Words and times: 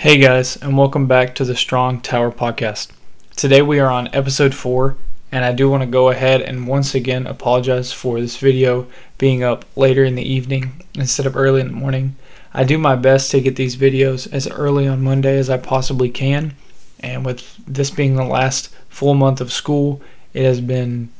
Hey 0.00 0.16
guys, 0.16 0.56
and 0.56 0.78
welcome 0.78 1.06
back 1.06 1.34
to 1.34 1.44
the 1.44 1.54
Strong 1.54 2.00
Tower 2.00 2.32
Podcast. 2.32 2.88
Today 3.36 3.60
we 3.60 3.78
are 3.80 3.90
on 3.90 4.08
episode 4.14 4.54
4, 4.54 4.96
and 5.30 5.44
I 5.44 5.52
do 5.52 5.68
want 5.68 5.82
to 5.82 5.86
go 5.86 6.08
ahead 6.08 6.40
and 6.40 6.66
once 6.66 6.94
again 6.94 7.26
apologize 7.26 7.92
for 7.92 8.18
this 8.18 8.38
video 8.38 8.86
being 9.18 9.42
up 9.42 9.66
later 9.76 10.02
in 10.02 10.14
the 10.14 10.26
evening 10.26 10.82
instead 10.94 11.26
of 11.26 11.36
early 11.36 11.60
in 11.60 11.66
the 11.66 11.74
morning. 11.74 12.16
I 12.54 12.64
do 12.64 12.78
my 12.78 12.96
best 12.96 13.30
to 13.32 13.42
get 13.42 13.56
these 13.56 13.76
videos 13.76 14.26
as 14.32 14.48
early 14.48 14.88
on 14.88 15.02
Monday 15.02 15.38
as 15.38 15.50
I 15.50 15.58
possibly 15.58 16.08
can, 16.08 16.54
and 17.00 17.26
with 17.26 17.58
this 17.66 17.90
being 17.90 18.16
the 18.16 18.24
last 18.24 18.70
full 18.88 19.12
month 19.12 19.42
of 19.42 19.52
school, 19.52 20.00
it 20.32 20.44
has 20.44 20.62
been 20.62 21.10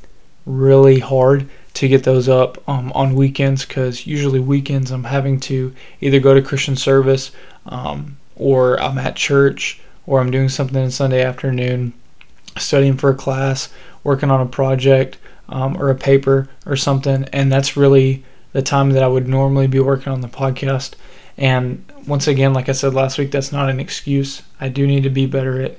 really 0.47 1.01
hard 1.01 1.51
to 1.75 1.87
get 1.87 2.05
those 2.05 2.31
up 2.31 2.67
um, 2.67 2.93
on 2.95 3.15
weekends 3.15 3.67
because 3.67 4.07
usually 4.07 4.41
weekends 4.41 4.91
I'm 4.91 5.05
having 5.05 5.39
to 5.41 5.75
either 6.01 6.19
go 6.19 6.33
to 6.33 6.41
Christian 6.41 6.77
service. 6.77 7.31
Um, 7.67 8.17
or 8.41 8.81
I'm 8.81 8.99
at 8.99 9.17
church, 9.17 9.81
or 10.07 10.19
I'm 10.19 10.31
doing 10.31 10.49
something 10.49 10.83
on 10.83 10.91
Sunday 10.91 11.23
afternoon, 11.23 11.93
studying 12.57 12.97
for 12.97 13.11
a 13.11 13.15
class, 13.15 13.69
working 14.03 14.31
on 14.31 14.41
a 14.41 14.47
project, 14.47 15.19
um, 15.49 15.77
or 15.77 15.91
a 15.91 15.95
paper 15.95 16.49
or 16.65 16.75
something. 16.75 17.25
And 17.33 17.53
that's 17.53 17.77
really 17.77 18.25
the 18.53 18.63
time 18.63 18.91
that 18.91 19.03
I 19.03 19.09
would 19.09 19.29
normally 19.29 19.67
be 19.67 19.79
working 19.79 20.13
on 20.13 20.23
the 20.23 20.29
podcast. 20.29 20.95
And 21.37 21.85
once 22.07 22.27
again, 22.27 22.55
like 22.55 22.69
I 22.69 22.73
said 22.73 22.95
last 22.95 23.19
week, 23.19 23.31
that's 23.31 23.53
not 23.53 23.69
an 23.69 23.79
excuse. 23.79 24.43
I 24.61 24.69
do 24.69 24.87
need 24.87 25.03
to 25.03 25.11
be 25.11 25.27
better 25.27 25.61
at 25.61 25.79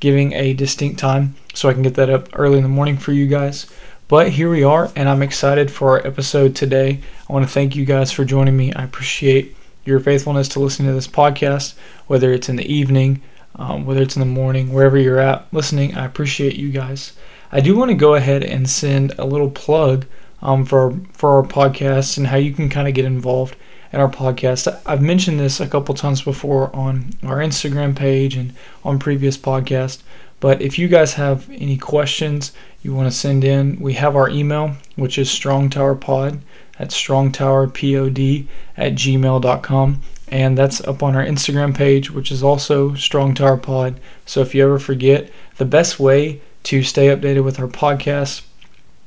giving 0.00 0.32
a 0.32 0.52
distinct 0.54 0.98
time 0.98 1.36
so 1.54 1.68
I 1.68 1.72
can 1.72 1.82
get 1.82 1.94
that 1.94 2.10
up 2.10 2.28
early 2.32 2.56
in 2.56 2.64
the 2.64 2.68
morning 2.68 2.96
for 2.96 3.12
you 3.12 3.28
guys. 3.28 3.66
But 4.08 4.30
here 4.30 4.50
we 4.50 4.64
are, 4.64 4.90
and 4.94 5.08
I'm 5.08 5.22
excited 5.22 5.70
for 5.70 5.90
our 5.90 6.06
episode 6.06 6.54
today. 6.54 7.00
I 7.28 7.32
want 7.32 7.46
to 7.46 7.50
thank 7.50 7.76
you 7.76 7.84
guys 7.84 8.12
for 8.12 8.24
joining 8.24 8.56
me. 8.56 8.72
I 8.74 8.82
appreciate 8.84 9.56
your 9.84 10.00
faithfulness 10.00 10.48
to 10.48 10.60
listening 10.60 10.88
to 10.88 10.94
this 10.94 11.08
podcast, 11.08 11.74
whether 12.06 12.32
it's 12.32 12.48
in 12.48 12.56
the 12.56 12.72
evening, 12.72 13.22
um, 13.56 13.84
whether 13.84 14.02
it's 14.02 14.16
in 14.16 14.20
the 14.20 14.26
morning, 14.26 14.72
wherever 14.72 14.96
you're 14.96 15.20
at 15.20 15.46
listening. 15.52 15.94
I 15.94 16.04
appreciate 16.04 16.56
you 16.56 16.70
guys. 16.70 17.12
I 17.50 17.60
do 17.60 17.76
want 17.76 17.90
to 17.90 17.96
go 17.96 18.14
ahead 18.14 18.42
and 18.42 18.68
send 18.68 19.12
a 19.18 19.26
little 19.26 19.50
plug 19.50 20.06
um, 20.40 20.64
for 20.64 20.98
for 21.12 21.36
our 21.36 21.42
podcast 21.42 22.16
and 22.16 22.26
how 22.26 22.36
you 22.36 22.52
can 22.52 22.68
kind 22.68 22.88
of 22.88 22.94
get 22.94 23.04
involved 23.04 23.56
in 23.92 24.00
our 24.00 24.10
podcast. 24.10 24.80
I've 24.86 25.02
mentioned 25.02 25.38
this 25.38 25.60
a 25.60 25.68
couple 25.68 25.94
times 25.94 26.22
before 26.22 26.74
on 26.74 27.10
our 27.22 27.38
Instagram 27.38 27.94
page 27.94 28.36
and 28.36 28.54
on 28.84 28.98
previous 28.98 29.36
podcasts. 29.36 30.02
But 30.40 30.60
if 30.60 30.78
you 30.78 30.88
guys 30.88 31.14
have 31.14 31.48
any 31.50 31.76
questions 31.76 32.52
you 32.82 32.94
want 32.94 33.06
to 33.10 33.16
send 33.16 33.44
in, 33.44 33.78
we 33.78 33.92
have 33.94 34.16
our 34.16 34.28
email, 34.28 34.72
which 34.96 35.18
is 35.18 35.28
strongtowerpod 35.28 36.40
at 36.78 36.90
strongtowerpod 36.90 38.46
at 38.76 38.92
gmail.com. 38.94 40.02
And 40.28 40.56
that's 40.56 40.80
up 40.82 41.02
on 41.02 41.14
our 41.14 41.24
Instagram 41.24 41.74
page, 41.74 42.10
which 42.10 42.32
is 42.32 42.42
also 42.42 42.94
Strong 42.94 43.34
Tower 43.34 43.58
Pod. 43.58 44.00
So 44.24 44.40
if 44.40 44.54
you 44.54 44.64
ever 44.64 44.78
forget, 44.78 45.30
the 45.58 45.66
best 45.66 46.00
way 46.00 46.40
to 46.64 46.82
stay 46.82 47.08
updated 47.08 47.44
with 47.44 47.60
our 47.60 47.68
podcast 47.68 48.42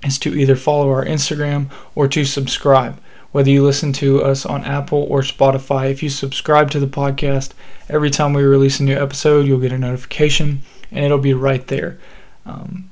is 0.03 0.19
to 0.19 0.35
either 0.35 0.55
follow 0.55 0.89
our 0.89 1.03
Instagram 1.03 1.71
or 1.95 2.07
to 2.09 2.25
subscribe. 2.25 3.01
Whether 3.31 3.49
you 3.49 3.63
listen 3.63 3.91
to 3.93 4.23
us 4.23 4.45
on 4.45 4.63
Apple 4.63 5.07
or 5.09 5.21
Spotify, 5.21 5.91
if 5.91 6.03
you 6.03 6.09
subscribe 6.09 6.71
to 6.71 6.79
the 6.79 6.87
podcast, 6.87 7.51
every 7.89 8.09
time 8.09 8.33
we 8.33 8.43
release 8.43 8.79
a 8.79 8.83
new 8.83 8.95
episode, 8.95 9.45
you'll 9.45 9.59
get 9.59 9.73
a 9.73 9.77
notification 9.77 10.61
and 10.91 11.03
it'll 11.03 11.17
be 11.17 11.33
right 11.33 11.65
there. 11.67 11.97
Um, 12.45 12.91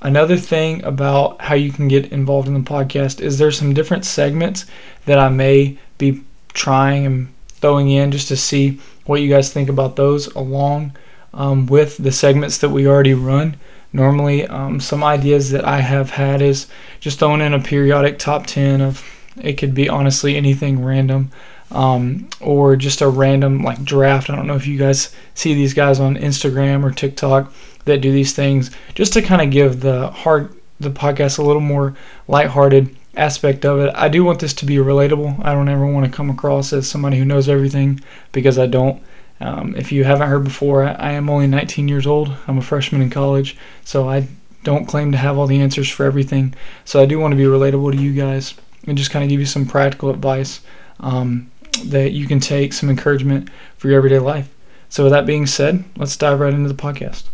Another 0.00 0.36
thing 0.36 0.84
about 0.84 1.40
how 1.40 1.54
you 1.54 1.72
can 1.72 1.88
get 1.88 2.12
involved 2.12 2.46
in 2.46 2.54
the 2.54 2.60
podcast 2.60 3.20
is 3.20 3.38
there's 3.38 3.58
some 3.58 3.72
different 3.72 4.04
segments 4.04 4.66
that 5.06 5.18
I 5.18 5.28
may 5.28 5.78
be 5.98 6.22
trying 6.52 7.06
and 7.06 7.34
throwing 7.48 7.88
in 7.90 8.10
just 8.10 8.28
to 8.28 8.36
see 8.36 8.80
what 9.06 9.20
you 9.20 9.28
guys 9.28 9.52
think 9.52 9.68
about 9.68 9.96
those 9.96 10.26
along 10.28 10.94
um, 11.32 11.66
with 11.66 11.96
the 11.96 12.12
segments 12.12 12.58
that 12.58 12.70
we 12.70 12.86
already 12.86 13.14
run. 13.14 13.56
Normally, 13.92 14.46
um, 14.46 14.80
some 14.80 15.04
ideas 15.04 15.50
that 15.52 15.64
I 15.64 15.80
have 15.80 16.10
had 16.10 16.42
is 16.42 16.66
just 17.00 17.18
throwing 17.18 17.40
in 17.40 17.54
a 17.54 17.60
periodic 17.60 18.18
top 18.18 18.46
10 18.46 18.80
of 18.80 19.04
it 19.40 19.54
could 19.54 19.74
be 19.74 19.88
honestly 19.88 20.36
anything 20.36 20.84
random 20.84 21.30
um, 21.70 22.28
or 22.40 22.76
just 22.76 23.00
a 23.00 23.08
random 23.08 23.62
like 23.62 23.84
draft. 23.84 24.30
I 24.30 24.36
don't 24.36 24.46
know 24.46 24.56
if 24.56 24.66
you 24.66 24.78
guys 24.78 25.14
see 25.34 25.54
these 25.54 25.74
guys 25.74 26.00
on 26.00 26.16
Instagram 26.16 26.84
or 26.84 26.90
TikTok 26.90 27.52
that 27.84 28.00
do 28.00 28.12
these 28.12 28.32
things 28.32 28.70
just 28.94 29.12
to 29.14 29.22
kind 29.22 29.42
of 29.42 29.50
give 29.50 29.80
the 29.80 30.08
hard 30.10 30.54
the 30.80 30.90
podcast 30.90 31.38
a 31.38 31.42
little 31.42 31.60
more 31.60 31.94
lighthearted 32.28 32.94
aspect 33.16 33.64
of 33.64 33.80
it. 33.80 33.92
I 33.94 34.08
do 34.08 34.24
want 34.24 34.40
this 34.40 34.54
to 34.54 34.66
be 34.66 34.76
relatable. 34.76 35.44
I 35.44 35.52
don't 35.52 35.68
ever 35.68 35.86
want 35.86 36.06
to 36.06 36.12
come 36.12 36.30
across 36.30 36.72
as 36.72 36.88
somebody 36.88 37.18
who 37.18 37.24
knows 37.24 37.48
everything 37.48 38.00
because 38.32 38.58
I 38.58 38.66
don't. 38.66 39.02
Um, 39.40 39.74
if 39.76 39.92
you 39.92 40.04
haven't 40.04 40.28
heard 40.28 40.44
before, 40.44 40.84
I 40.84 41.12
am 41.12 41.28
only 41.28 41.46
19 41.46 41.88
years 41.88 42.06
old. 42.06 42.34
I'm 42.46 42.58
a 42.58 42.62
freshman 42.62 43.02
in 43.02 43.10
college, 43.10 43.56
so 43.84 44.08
I 44.08 44.28
don't 44.62 44.86
claim 44.86 45.12
to 45.12 45.18
have 45.18 45.36
all 45.36 45.46
the 45.46 45.60
answers 45.60 45.90
for 45.90 46.06
everything. 46.06 46.54
So 46.84 47.00
I 47.00 47.06
do 47.06 47.18
want 47.18 47.32
to 47.32 47.36
be 47.36 47.44
relatable 47.44 47.92
to 47.92 47.98
you 47.98 48.12
guys 48.12 48.54
and 48.86 48.96
just 48.96 49.10
kind 49.10 49.22
of 49.22 49.28
give 49.28 49.40
you 49.40 49.46
some 49.46 49.66
practical 49.66 50.10
advice 50.10 50.60
um, 51.00 51.50
that 51.82 52.12
you 52.12 52.26
can 52.26 52.40
take, 52.40 52.72
some 52.72 52.90
encouragement 52.90 53.48
for 53.76 53.88
your 53.88 53.98
everyday 53.98 54.18
life. 54.18 54.48
So 54.88 55.04
with 55.04 55.12
that 55.12 55.26
being 55.26 55.46
said, 55.46 55.84
let's 55.96 56.16
dive 56.16 56.40
right 56.40 56.54
into 56.54 56.68
the 56.68 56.74
podcast. 56.74 57.24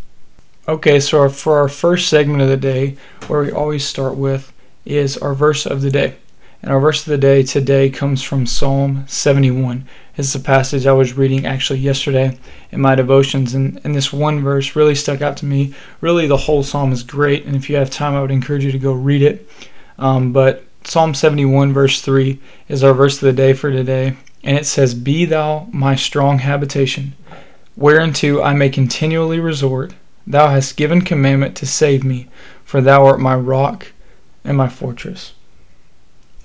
Okay, 0.68 1.00
so 1.00 1.20
our, 1.20 1.28
for 1.28 1.58
our 1.58 1.68
first 1.68 2.08
segment 2.08 2.42
of 2.42 2.48
the 2.48 2.56
day, 2.56 2.96
where 3.26 3.42
we 3.42 3.50
always 3.50 3.84
start 3.84 4.16
with, 4.16 4.52
is 4.84 5.18
our 5.18 5.34
verse 5.34 5.66
of 5.66 5.82
the 5.82 5.90
day. 5.90 6.16
And 6.62 6.70
our 6.70 6.80
verse 6.80 7.00
of 7.00 7.10
the 7.10 7.18
day 7.18 7.42
today 7.42 7.88
comes 7.88 8.22
from 8.22 8.46
Psalm 8.46 9.04
71. 9.08 9.86
It's 10.16 10.34
a 10.34 10.40
passage 10.40 10.86
I 10.86 10.92
was 10.92 11.16
reading 11.16 11.46
actually 11.46 11.78
yesterday 11.78 12.38
in 12.70 12.80
my 12.80 12.94
devotions, 12.94 13.54
and, 13.54 13.80
and 13.84 13.94
this 13.94 14.12
one 14.12 14.42
verse 14.42 14.76
really 14.76 14.94
stuck 14.94 15.22
out 15.22 15.38
to 15.38 15.46
me. 15.46 15.74
Really, 16.02 16.26
the 16.26 16.36
whole 16.36 16.62
psalm 16.62 16.92
is 16.92 17.02
great, 17.02 17.46
and 17.46 17.56
if 17.56 17.70
you 17.70 17.76
have 17.76 17.90
time, 17.90 18.14
I 18.14 18.20
would 18.20 18.30
encourage 18.30 18.64
you 18.64 18.72
to 18.72 18.78
go 18.78 18.92
read 18.92 19.22
it. 19.22 19.48
Um, 19.98 20.32
but 20.32 20.64
Psalm 20.84 21.14
71, 21.14 21.72
verse 21.72 22.02
3, 22.02 22.38
is 22.68 22.84
our 22.84 22.92
verse 22.92 23.14
of 23.14 23.20
the 23.20 23.32
day 23.32 23.54
for 23.54 23.70
today, 23.70 24.16
and 24.42 24.56
it 24.56 24.66
says, 24.66 24.94
Be 24.94 25.24
thou 25.24 25.68
my 25.72 25.94
strong 25.94 26.38
habitation, 26.38 27.14
whereunto 27.76 28.42
I 28.42 28.54
may 28.54 28.70
continually 28.70 29.40
resort 29.40 29.94
Thou 30.26 30.48
hast 30.48 30.76
given 30.76 31.02
commandment 31.02 31.56
to 31.56 31.66
save 31.66 32.04
me, 32.04 32.28
for 32.64 32.80
thou 32.80 33.04
art 33.04 33.20
my 33.20 33.34
rock 33.34 33.92
and 34.44 34.56
my 34.56 34.68
fortress. 34.68 35.32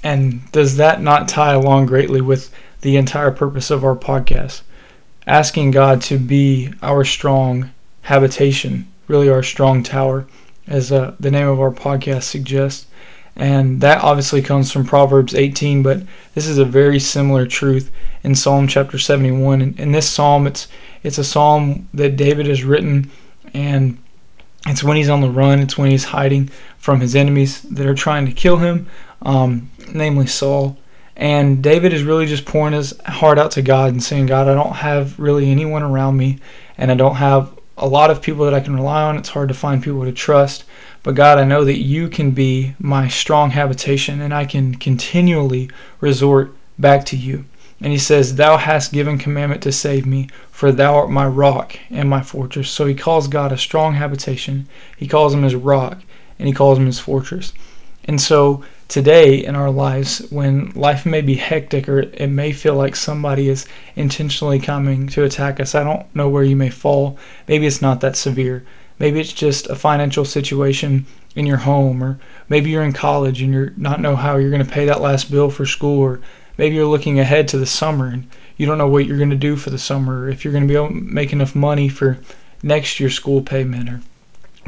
And 0.03 0.50
does 0.51 0.78
that 0.78 1.01
not 1.01 1.28
tie 1.28 1.53
along 1.53 1.88
greatly 1.88 2.22
with 2.22 2.51
the 2.81 2.95
entire 2.97 3.31
purpose 3.31 3.69
of 3.69 3.83
our 3.83 3.95
podcast? 3.95 4.62
Asking 5.27 5.72
God 5.72 6.01
to 6.03 6.17
be 6.17 6.73
our 6.81 7.03
strong 7.03 7.72
habitation, 8.03 8.88
really 9.07 9.29
our 9.29 9.44
strong 9.44 9.83
tower, 9.83 10.25
as 10.67 10.91
uh, 10.91 11.16
the 11.19 11.31
name 11.31 11.47
of 11.47 11.59
our 11.59 11.72
podcast 11.72 12.23
suggests. 12.23 12.88
And 13.35 13.81
that 13.81 14.01
obviously 14.01 14.41
comes 14.41 14.72
from 14.72 14.85
Proverbs 14.85 15.35
18, 15.35 15.84
but 15.84 16.03
this 16.34 16.47
is 16.47 16.57
a 16.57 16.66
very 16.66 17.00
similar 17.00 17.46
truth 17.46 17.91
in 18.23 18.35
Psalm 18.35 18.68
chapter 18.68 18.97
71. 18.97 19.62
And 19.62 19.79
in 19.79 19.91
this 19.91 20.09
psalm, 20.09 20.47
it's 20.47 20.68
it's 21.03 21.18
a 21.18 21.23
psalm 21.23 21.88
that 21.94 22.16
David 22.16 22.47
has 22.47 22.63
written 22.63 23.12
and 23.53 23.97
it's 24.68 24.84
when 24.84 24.97
he's 24.97 25.09
on 25.09 25.22
the 25.22 25.29
run, 25.29 25.59
it's 25.59 25.78
when 25.78 25.91
he's 25.91 26.06
hiding 26.06 26.50
from 26.78 27.00
his 27.00 27.16
enemies 27.16 27.62
that 27.62 27.85
are 27.85 27.94
trying 27.94 28.25
to 28.25 28.31
kill 28.31 28.57
him, 28.57 28.88
um, 29.22 29.69
namely 29.94 30.25
Saul. 30.25 30.78
And 31.16 31.63
David 31.63 31.94
is 31.94 32.03
really 32.03 32.25
just 32.25 32.45
pouring 32.45 32.74
his 32.74 32.97
heart 33.06 33.38
out 33.38 33.51
to 33.51 33.62
God 33.62 33.91
and 33.91 34.03
saying, 34.03 34.25
God, 34.25 34.47
I 34.47 34.53
don't 34.53 34.78
have 34.78 35.18
really 35.19 35.50
anyone 35.51 35.84
around 35.84 36.18
me, 36.18 36.40
and 36.78 36.91
I 36.91 36.95
don't 36.95 37.16
have 37.16 37.51
a 37.78 37.88
lot 37.88 38.09
of 38.09 38.22
people 38.22 38.45
that 38.45 38.53
I 38.53 38.59
can 38.59 38.75
rely 38.75 39.03
on. 39.03 39.18
It's 39.18 39.29
hard 39.29 39.50
to 39.50 39.53
find 39.53 39.84
people 39.84 40.03
to 40.03 40.12
trust. 40.12 40.66
But 41.06 41.13
God, 41.13 41.38
I 41.38 41.44
know 41.44 41.63
that 41.63 41.78
you 41.78 42.10
can 42.10 42.31
be 42.31 42.74
my 42.80 43.07
strong 43.07 43.52
habitation, 43.52 44.22
and 44.22 44.34
I 44.34 44.44
can 44.44 44.74
continually 44.74 45.69
resort 46.00 46.52
back 46.80 47.06
to 47.06 47.16
you. 47.16 47.46
And 47.80 47.92
he 47.92 48.00
says, 48.00 48.34
Thou 48.34 48.57
hast 48.57 48.92
given 48.92 49.19
commandment 49.19 49.62
to 49.62 49.72
save 49.72 50.07
me, 50.07 50.30
for 50.50 50.72
thou 50.72 50.96
art 50.96 51.12
my 51.12 51.28
rock 51.28 51.78
and 51.92 52.10
my 52.10 52.24
fortress. 52.24 52.72
So 52.72 52.88
he 52.88 52.96
calls 52.96 53.28
God 53.28 53.52
a 53.52 53.57
strong 53.57 53.94
habitation. 53.94 54.68
He 54.98 55.07
calls 55.07 55.31
him 55.31 55.44
his 55.44 55.54
rock, 55.54 56.02
and 56.40 56.48
he 56.48 56.56
calls 56.56 56.80
him 56.80 56.88
his 56.88 57.00
fortress. 57.00 57.54
And 58.06 58.19
so 58.19 58.63
today 58.88 59.46
in 59.46 59.56
our 59.56 59.69
lives, 59.69 60.25
when 60.31 60.72
life 60.72 61.06
may 61.06 61.22
be 61.22 61.36
hectic 61.36 61.88
or 61.88 62.00
it 62.00 62.31
may 62.31 62.52
feel 62.52 62.74
like 62.74 62.96
somebody 62.96 63.48
is 63.48 63.68
intentionally 63.96 64.57
coming 64.57 65.06
to 65.10 65.24
attack 65.24 65.60
us, 65.60 65.75
I 65.75 65.84
don't 65.84 66.16
know 66.16 66.30
where 66.30 66.44
you 66.44 66.56
may 66.56 66.72
fall. 66.72 67.19
Maybe 67.48 67.68
it's 67.68 67.81
not 67.81 68.02
that 68.02 68.16
severe. 68.16 68.66
Maybe 69.00 69.19
it's 69.19 69.33
just 69.33 69.68
a 69.68 69.75
financial 69.75 70.25
situation 70.25 71.06
in 71.36 71.45
your 71.45 71.57
home, 71.57 72.01
or 72.03 72.19
maybe 72.47 72.69
you're 72.69 72.83
in 72.83 72.94
college 72.94 73.42
and 73.42 73.53
you're 73.53 73.74
not 73.75 74.00
know 74.00 74.15
how 74.15 74.38
you're 74.38 74.51
going 74.51 74.65
to 74.65 74.71
pay 74.71 74.86
that 74.86 75.01
last 75.01 75.30
bill 75.30 75.50
for 75.50 75.65
school, 75.65 76.00
or 76.00 76.21
maybe 76.57 76.75
you're 76.75 76.86
looking 76.86 77.19
ahead 77.19 77.47
to 77.50 77.57
the 77.57 77.65
summer 77.65 78.07
and 78.07 78.27
you 78.56 78.65
don't 78.65 78.77
know 78.77 78.88
what 78.88 79.06
you're 79.06 79.18
going 79.18 79.30
to 79.30 79.36
do 79.36 79.57
for 79.57 79.69
the 79.69 79.77
summer, 79.77 80.21
or 80.21 80.30
if 80.30 80.44
you're 80.44 80.53
going 80.53 80.65
to 80.65 80.71
be 80.71 80.77
able 80.77 80.88
to 80.88 80.94
make 80.94 81.33
enough 81.33 81.56
money 81.56 81.89
for 81.89 82.18
next 82.63 83.00
year's 83.00 83.13
school 83.13 83.42
payment, 83.42 83.89
or 83.89 84.01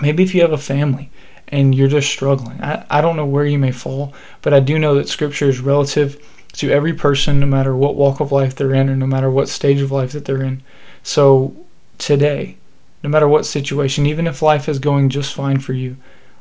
maybe 0.01 0.23
if 0.23 0.35
you 0.35 0.41
have 0.41 0.51
a 0.51 0.57
family 0.57 1.09
and 1.47 1.73
you're 1.73 1.87
just 1.87 2.09
struggling. 2.09 2.61
I, 2.61 2.85
I 2.89 2.99
don't 2.99 3.15
know 3.15 3.25
where 3.25 3.45
you 3.45 3.57
may 3.57 3.71
fall, 3.71 4.13
but 4.41 4.53
I 4.53 4.59
do 4.59 4.77
know 4.77 4.95
that 4.95 5.07
Scripture 5.07 5.47
is 5.47 5.61
relative 5.61 6.21
to 6.53 6.69
every 6.69 6.93
person, 6.93 7.39
no 7.39 7.45
matter 7.45 7.75
what 7.75 7.95
walk 7.95 8.19
of 8.19 8.31
life 8.33 8.55
they're 8.55 8.73
in 8.73 8.89
or 8.89 8.95
no 8.97 9.07
matter 9.07 9.31
what 9.31 9.47
stage 9.47 9.79
of 9.79 9.91
life 9.91 10.11
that 10.11 10.25
they're 10.25 10.43
in. 10.43 10.63
So 11.03 11.55
today, 11.97 12.57
no 13.03 13.09
matter 13.09 13.27
what 13.27 13.45
situation, 13.45 14.05
even 14.05 14.27
if 14.27 14.41
life 14.41 14.67
is 14.67 14.79
going 14.79 15.09
just 15.09 15.33
fine 15.33 15.59
for 15.59 15.73
you, 15.73 15.97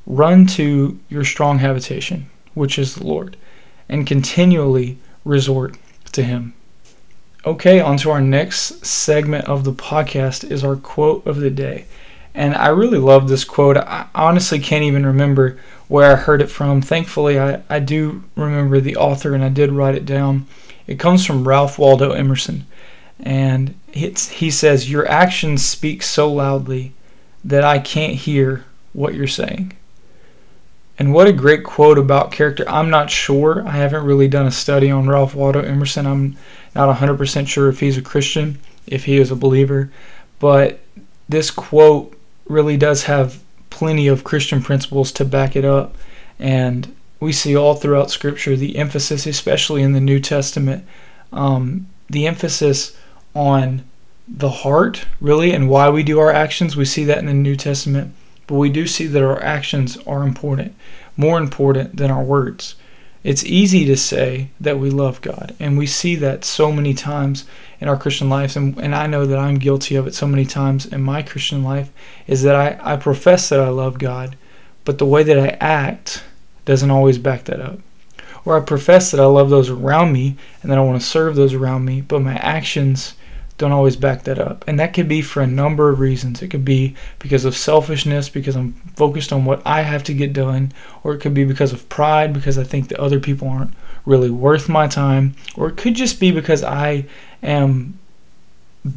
run 0.06 0.46
to 0.46 0.98
your 1.08 1.24
strong 1.24 1.58
habitation, 1.58 2.28
which 2.54 2.78
is 2.78 2.94
the 2.94 3.06
Lord, 3.06 3.36
and 3.88 4.06
continually 4.06 4.98
resort 5.24 5.76
to 6.12 6.22
Him. 6.22 6.54
Okay, 7.44 7.80
on 7.80 7.96
to 7.98 8.10
our 8.10 8.20
next 8.20 8.84
segment 8.84 9.44
of 9.46 9.64
the 9.64 9.72
podcast 9.72 10.50
is 10.50 10.64
our 10.64 10.76
quote 10.76 11.24
of 11.26 11.36
the 11.36 11.50
day. 11.50 11.86
And 12.34 12.54
I 12.54 12.68
really 12.68 12.98
love 12.98 13.28
this 13.28 13.44
quote. 13.44 13.76
I 13.76 14.08
honestly 14.14 14.58
can't 14.58 14.84
even 14.84 15.06
remember 15.06 15.58
where 15.88 16.12
I 16.12 16.16
heard 16.16 16.42
it 16.42 16.50
from. 16.50 16.82
Thankfully, 16.82 17.38
I, 17.38 17.62
I 17.70 17.78
do 17.78 18.24
remember 18.34 18.80
the 18.80 18.96
author 18.96 19.34
and 19.34 19.44
I 19.44 19.48
did 19.48 19.72
write 19.72 19.94
it 19.94 20.04
down. 20.04 20.46
It 20.86 20.98
comes 20.98 21.24
from 21.24 21.46
Ralph 21.46 21.78
Waldo 21.78 22.10
Emerson. 22.10 22.66
And 23.20 23.74
he 23.96 24.50
says, 24.50 24.90
Your 24.90 25.08
actions 25.08 25.64
speak 25.64 26.02
so 26.02 26.32
loudly 26.32 26.92
that 27.44 27.64
I 27.64 27.78
can't 27.78 28.14
hear 28.14 28.64
what 28.92 29.14
you're 29.14 29.26
saying. 29.26 29.72
And 30.98 31.12
what 31.12 31.26
a 31.26 31.32
great 31.32 31.62
quote 31.62 31.98
about 31.98 32.32
character. 32.32 32.64
I'm 32.68 32.88
not 32.88 33.10
sure. 33.10 33.66
I 33.66 33.72
haven't 33.72 34.04
really 34.04 34.28
done 34.28 34.46
a 34.46 34.50
study 34.50 34.90
on 34.90 35.08
Ralph 35.08 35.34
Waldo 35.34 35.60
Emerson. 35.60 36.06
I'm 36.06 36.36
not 36.74 36.94
100% 36.96 37.46
sure 37.46 37.68
if 37.68 37.80
he's 37.80 37.98
a 37.98 38.02
Christian, 38.02 38.58
if 38.86 39.04
he 39.04 39.18
is 39.18 39.30
a 39.30 39.36
believer. 39.36 39.90
But 40.38 40.80
this 41.28 41.50
quote 41.50 42.18
really 42.46 42.76
does 42.76 43.04
have 43.04 43.42
plenty 43.68 44.08
of 44.08 44.24
Christian 44.24 44.62
principles 44.62 45.12
to 45.12 45.24
back 45.24 45.54
it 45.54 45.64
up. 45.64 45.96
And 46.38 46.94
we 47.20 47.32
see 47.32 47.54
all 47.54 47.74
throughout 47.74 48.10
Scripture 48.10 48.56
the 48.56 48.76
emphasis, 48.76 49.26
especially 49.26 49.82
in 49.82 49.92
the 49.92 50.00
New 50.00 50.20
Testament, 50.20 50.86
um, 51.32 51.88
the 52.08 52.26
emphasis 52.26 52.96
on 53.36 53.84
the 54.26 54.48
heart, 54.48 55.04
really, 55.20 55.52
and 55.52 55.68
why 55.68 55.90
we 55.90 56.02
do 56.02 56.18
our 56.18 56.32
actions. 56.32 56.74
We 56.74 56.86
see 56.86 57.04
that 57.04 57.18
in 57.18 57.26
the 57.26 57.34
New 57.34 57.54
Testament, 57.54 58.14
but 58.46 58.56
we 58.56 58.70
do 58.70 58.86
see 58.86 59.06
that 59.06 59.22
our 59.22 59.40
actions 59.42 59.98
are 60.06 60.22
important, 60.22 60.74
more 61.16 61.38
important 61.38 61.96
than 61.96 62.10
our 62.10 62.24
words. 62.24 62.76
It's 63.22 63.44
easy 63.44 63.84
to 63.86 63.96
say 63.96 64.50
that 64.60 64.78
we 64.78 64.88
love 64.88 65.20
God, 65.20 65.54
and 65.60 65.76
we 65.76 65.86
see 65.86 66.16
that 66.16 66.44
so 66.44 66.72
many 66.72 66.94
times 66.94 67.44
in 67.80 67.88
our 67.88 67.96
Christian 67.96 68.30
lives, 68.30 68.56
and, 68.56 68.78
and 68.78 68.94
I 68.94 69.06
know 69.06 69.26
that 69.26 69.38
I'm 69.38 69.58
guilty 69.58 69.96
of 69.96 70.06
it 70.06 70.14
so 70.14 70.26
many 70.26 70.46
times 70.46 70.86
in 70.86 71.02
my 71.02 71.22
Christian 71.22 71.62
life, 71.62 71.92
is 72.26 72.42
that 72.42 72.54
I, 72.54 72.94
I 72.94 72.96
profess 72.96 73.48
that 73.50 73.60
I 73.60 73.68
love 73.68 73.98
God, 73.98 74.36
but 74.84 74.98
the 74.98 75.06
way 75.06 75.22
that 75.22 75.38
I 75.38 75.56
act 75.60 76.24
doesn't 76.64 76.90
always 76.90 77.18
back 77.18 77.44
that 77.44 77.60
up. 77.60 77.80
Or 78.44 78.56
I 78.56 78.60
profess 78.64 79.10
that 79.10 79.20
I 79.20 79.26
love 79.26 79.50
those 79.50 79.68
around 79.68 80.12
me 80.12 80.36
and 80.62 80.70
that 80.70 80.78
I 80.78 80.82
want 80.82 81.00
to 81.00 81.06
serve 81.06 81.34
those 81.34 81.52
around 81.52 81.84
me, 81.84 82.00
but 82.00 82.22
my 82.22 82.36
actions 82.36 83.14
don't 83.58 83.72
always 83.72 83.96
back 83.96 84.24
that 84.24 84.38
up. 84.38 84.64
And 84.66 84.78
that 84.78 84.92
could 84.92 85.08
be 85.08 85.22
for 85.22 85.40
a 85.40 85.46
number 85.46 85.88
of 85.88 85.98
reasons. 85.98 86.42
It 86.42 86.48
could 86.48 86.64
be 86.64 86.94
because 87.18 87.44
of 87.44 87.56
selfishness, 87.56 88.28
because 88.28 88.56
I'm 88.56 88.72
focused 88.96 89.32
on 89.32 89.44
what 89.44 89.62
I 89.64 89.82
have 89.82 90.04
to 90.04 90.14
get 90.14 90.32
done, 90.32 90.72
or 91.02 91.14
it 91.14 91.20
could 91.20 91.34
be 91.34 91.44
because 91.44 91.72
of 91.72 91.88
pride, 91.88 92.32
because 92.32 92.58
I 92.58 92.64
think 92.64 92.88
that 92.88 93.00
other 93.00 93.20
people 93.20 93.48
aren't 93.48 93.74
really 94.04 94.30
worth 94.30 94.68
my 94.68 94.86
time, 94.86 95.34
or 95.56 95.68
it 95.68 95.76
could 95.76 95.94
just 95.94 96.20
be 96.20 96.30
because 96.30 96.62
I 96.62 97.06
am 97.42 97.98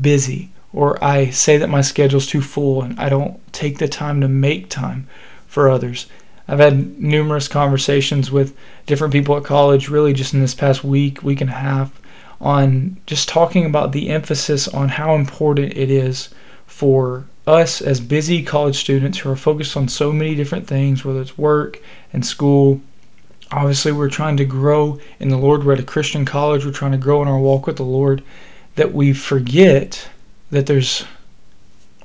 busy, 0.01 0.51
or 0.71 1.03
I 1.03 1.29
say 1.29 1.57
that 1.57 1.69
my 1.69 1.81
schedule's 1.81 2.27
too 2.27 2.41
full 2.41 2.81
and 2.81 2.99
I 2.99 3.09
don't 3.09 3.39
take 3.53 3.79
the 3.79 3.87
time 3.87 4.21
to 4.21 4.27
make 4.27 4.69
time 4.69 5.07
for 5.47 5.69
others. 5.69 6.05
I've 6.47 6.59
had 6.59 6.99
numerous 6.99 7.47
conversations 7.47 8.31
with 8.31 8.55
different 8.85 9.13
people 9.13 9.37
at 9.37 9.43
college, 9.43 9.89
really 9.89 10.13
just 10.13 10.33
in 10.33 10.41
this 10.41 10.55
past 10.55 10.83
week, 10.83 11.23
week 11.23 11.41
and 11.41 11.49
a 11.49 11.53
half, 11.53 11.99
on 12.41 12.97
just 13.05 13.27
talking 13.27 13.65
about 13.65 13.91
the 13.91 14.09
emphasis 14.09 14.67
on 14.67 14.89
how 14.89 15.15
important 15.15 15.73
it 15.75 15.91
is 15.91 16.29
for 16.65 17.25
us 17.45 17.81
as 17.81 17.99
busy 17.99 18.43
college 18.43 18.77
students 18.77 19.19
who 19.19 19.29
are 19.29 19.35
focused 19.35 19.75
on 19.75 19.87
so 19.87 20.11
many 20.11 20.35
different 20.35 20.67
things, 20.67 21.03
whether 21.03 21.21
it's 21.21 21.37
work 21.37 21.79
and 22.13 22.25
school. 22.25 22.79
Obviously, 23.51 23.91
we're 23.91 24.09
trying 24.09 24.37
to 24.37 24.45
grow 24.45 24.99
in 25.19 25.29
the 25.29 25.37
Lord. 25.37 25.63
We're 25.63 25.73
at 25.73 25.79
a 25.79 25.83
Christian 25.83 26.23
college. 26.23 26.65
We're 26.65 26.71
trying 26.71 26.91
to 26.91 26.97
grow 26.97 27.21
in 27.21 27.27
our 27.27 27.39
walk 27.39 27.65
with 27.65 27.77
the 27.77 27.83
Lord. 27.83 28.23
That 28.75 28.93
we 28.93 29.13
forget 29.13 30.09
that 30.51 30.67
there's 30.67 31.05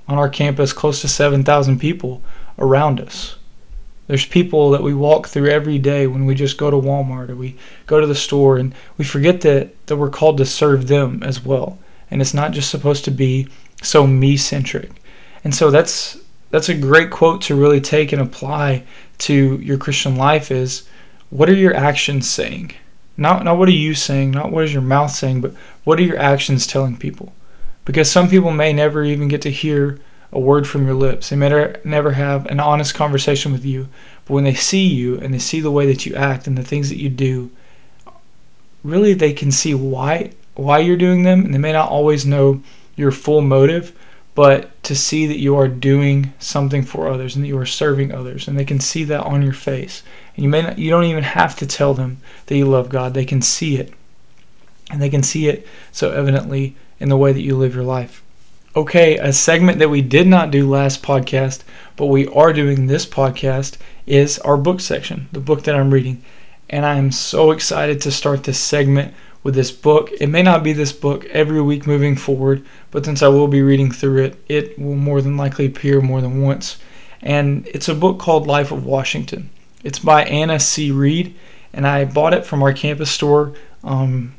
on 0.09 0.19
our 0.19 0.29
campus 0.29 0.73
close 0.73 1.01
to 1.03 1.09
7,000 1.09 1.79
people 1.79 2.23
around 2.59 3.01
us. 3.01 3.37
There's 4.07 4.27
people 4.27 4.71
that 4.73 4.83
we 4.83 4.93
walk 4.93 5.29
through 5.29 5.49
every 5.49 5.79
day 5.79 6.07
when 6.07 6.27
we 6.27 6.35
just 6.35 6.59
go 6.59 6.71
to 6.71 6.77
Walmart 6.77 7.31
or 7.31 7.37
we 7.37 7.57
go 7.87 8.01
to 8.01 8.07
the 8.07 8.15
store 8.15 8.59
and 8.59 8.75
we 8.99 9.05
forget 9.05 9.41
that, 9.43 9.87
that 9.87 9.97
we're 9.97 10.11
called 10.11 10.37
to 10.39 10.45
serve 10.45 10.89
them 10.89 11.23
as 11.23 11.45
well. 11.45 11.79
And 12.11 12.21
it's 12.21 12.35
not 12.35 12.53
just 12.53 12.71
supposed 12.71 13.05
to 13.07 13.11
be 13.11 13.49
so 13.83 14.07
me 14.07 14.37
centric. 14.37 14.91
And 15.43 15.55
so 15.55 15.71
that's 15.71 16.19
that's 16.51 16.69
a 16.69 16.75
great 16.75 17.11
quote 17.11 17.43
to 17.43 17.57
really 17.57 17.81
take 17.81 18.13
and 18.13 18.23
apply 18.23 18.85
to 19.19 19.59
your 19.59 19.77
Christian 19.77 20.17
life 20.17 20.51
is 20.51 20.87
what 21.31 21.51
are 21.51 21.55
your 21.55 21.75
actions 21.75 22.31
saying? 22.31 22.73
Not 23.17 23.45
not 23.45 23.59
what 23.59 23.69
are 23.69 23.73
you 23.73 23.95
saying, 23.95 24.31
not 24.31 24.53
what 24.53 24.65
is 24.65 24.73
your 24.73 24.83
mouth 24.83 25.11
saying, 25.11 25.41
but 25.41 25.55
what 25.85 25.99
are 25.99 26.05
your 26.05 26.19
actions 26.19 26.67
telling 26.67 26.97
people? 26.97 27.33
Because 27.85 28.11
some 28.11 28.29
people 28.29 28.51
may 28.51 28.73
never 28.73 29.03
even 29.03 29.29
get 29.29 29.43
to 29.43 29.51
hear 29.51 29.99
a 30.35 30.41
word 30.41 30.67
from 30.69 30.85
your 30.85 30.95
lips. 30.95 31.31
They 31.31 31.37
may 31.37 31.75
never 31.85 32.13
have 32.13 32.47
an 32.47 32.61
honest 32.61 32.95
conversation 32.95 33.53
with 33.53 33.65
you, 33.65 33.89
but 34.27 34.35
when 34.35 34.45
they 34.45 34.55
see 34.55 34.85
you 34.85 35.19
and 35.19 35.33
they 35.33 35.39
see 35.39 35.61
the 35.61 35.71
way 35.71 35.87
that 35.87 36.05
you 36.05 36.15
act 36.15 36.47
and 36.47 36.59
the 36.59 36.65
things 36.65 36.89
that 36.89 37.01
you 37.01 37.09
do, 37.09 37.51
really 38.83 39.15
they 39.15 39.33
can 39.33 39.51
see 39.51 39.75
why 39.75 40.33
why 40.57 40.79
you're 40.79 40.97
doing 40.97 41.23
them, 41.25 41.45
and 41.45 41.53
they 41.53 41.59
may 41.59 41.73
not 41.73 41.89
always 41.89 42.25
know 42.27 42.63
your 42.95 43.11
full 43.11 43.41
motive, 43.41 43.93
but 44.35 44.83
to 44.85 44.95
see 44.95 45.27
that 45.27 45.39
you 45.39 45.57
are 45.57 45.67
doing 45.67 46.33
something 46.39 46.83
for 46.83 47.09
others 47.09 47.35
and 47.35 47.45
that 47.45 47.49
you 47.49 47.59
are 47.59 47.67
serving 47.67 48.13
others, 48.13 48.47
and 48.47 48.59
they 48.59 48.65
can 48.65 48.79
see 48.79 49.05
that 49.05 49.25
on 49.25 49.43
your 49.43 49.53
face. 49.53 50.03
And 50.37 50.45
you 50.45 50.49
may 50.49 50.63
not, 50.63 50.79
you 50.79 50.91
don't 50.91 51.05
even 51.05 51.25
have 51.25 51.57
to 51.57 51.67
tell 51.67 51.95
them 51.95 52.19
that 52.47 52.57
you 52.57 52.67
love 52.67 52.89
God; 52.89 53.15
they 53.15 53.25
can 53.25 53.43
see 53.43 53.77
it, 53.77 53.93
and 54.91 55.01
they 55.01 55.11
can 55.11 55.23
see 55.23 55.49
it 55.49 55.67
so 55.93 56.11
evidently 56.11 56.77
in 56.99 57.09
the 57.09 57.17
way 57.17 57.33
that 57.33 57.43
you 57.43 57.57
live 57.57 57.75
your 57.75 57.85
life. 57.85 58.24
Okay, 58.77 59.17
a 59.19 59.33
segment 59.33 59.79
that 59.79 59.89
we 59.89 60.03
did 60.03 60.27
not 60.27 60.51
do 60.51 60.69
last 60.69 61.01
podcast, 61.01 61.63
but 61.95 62.07
we 62.07 62.27
are 62.27 62.53
doing 62.53 62.89
this 62.89 63.07
podcast 63.07 63.77
is 64.05 64.41
our 64.41 64.57
book 64.57 64.81
section, 64.81 65.29
the 65.31 65.39
book 65.39 65.63
that 65.63 65.77
I'm 65.77 65.95
reading. 65.95 66.25
And 66.69 66.85
I 66.85 66.97
am 66.97 67.13
so 67.13 67.53
excited 67.53 68.01
to 68.01 68.11
start 68.11 68.43
this 68.43 68.59
segment 68.59 69.15
with 69.45 69.55
this 69.55 69.71
book. 69.71 70.11
It 70.21 70.27
may 70.27 70.43
not 70.43 70.65
be 70.65 70.73
this 70.73 70.91
book 70.91 71.25
every 71.27 71.63
week 71.63 71.87
moving 71.87 72.17
forward, 72.17 72.67
but 72.91 73.05
since 73.05 73.23
I 73.23 73.29
will 73.29 73.47
be 73.47 73.63
reading 73.63 73.93
through 73.93 74.25
it, 74.25 74.45
it 74.49 74.77
will 74.77 74.97
more 74.97 75.23
than 75.23 75.37
likely 75.37 75.67
appear 75.67 76.01
more 76.01 76.21
than 76.21 76.43
once. 76.43 76.79
And 77.23 77.69
it's 77.69 77.89
a 77.89 77.95
book 77.95 78.19
called 78.19 78.49
Life 78.49 78.73
of 78.73 78.85
Washington. 78.85 79.51
It's 79.85 80.01
by 80.01 80.25
Anna 80.25 80.59
C. 80.59 80.91
Reed, 80.91 81.37
and 81.73 81.87
I 81.87 82.07
bought 82.07 82.35
it 82.35 82.45
from 82.45 82.61
our 82.61 82.73
campus 82.73 83.13
store. 83.13 83.55
Um, 83.85 84.35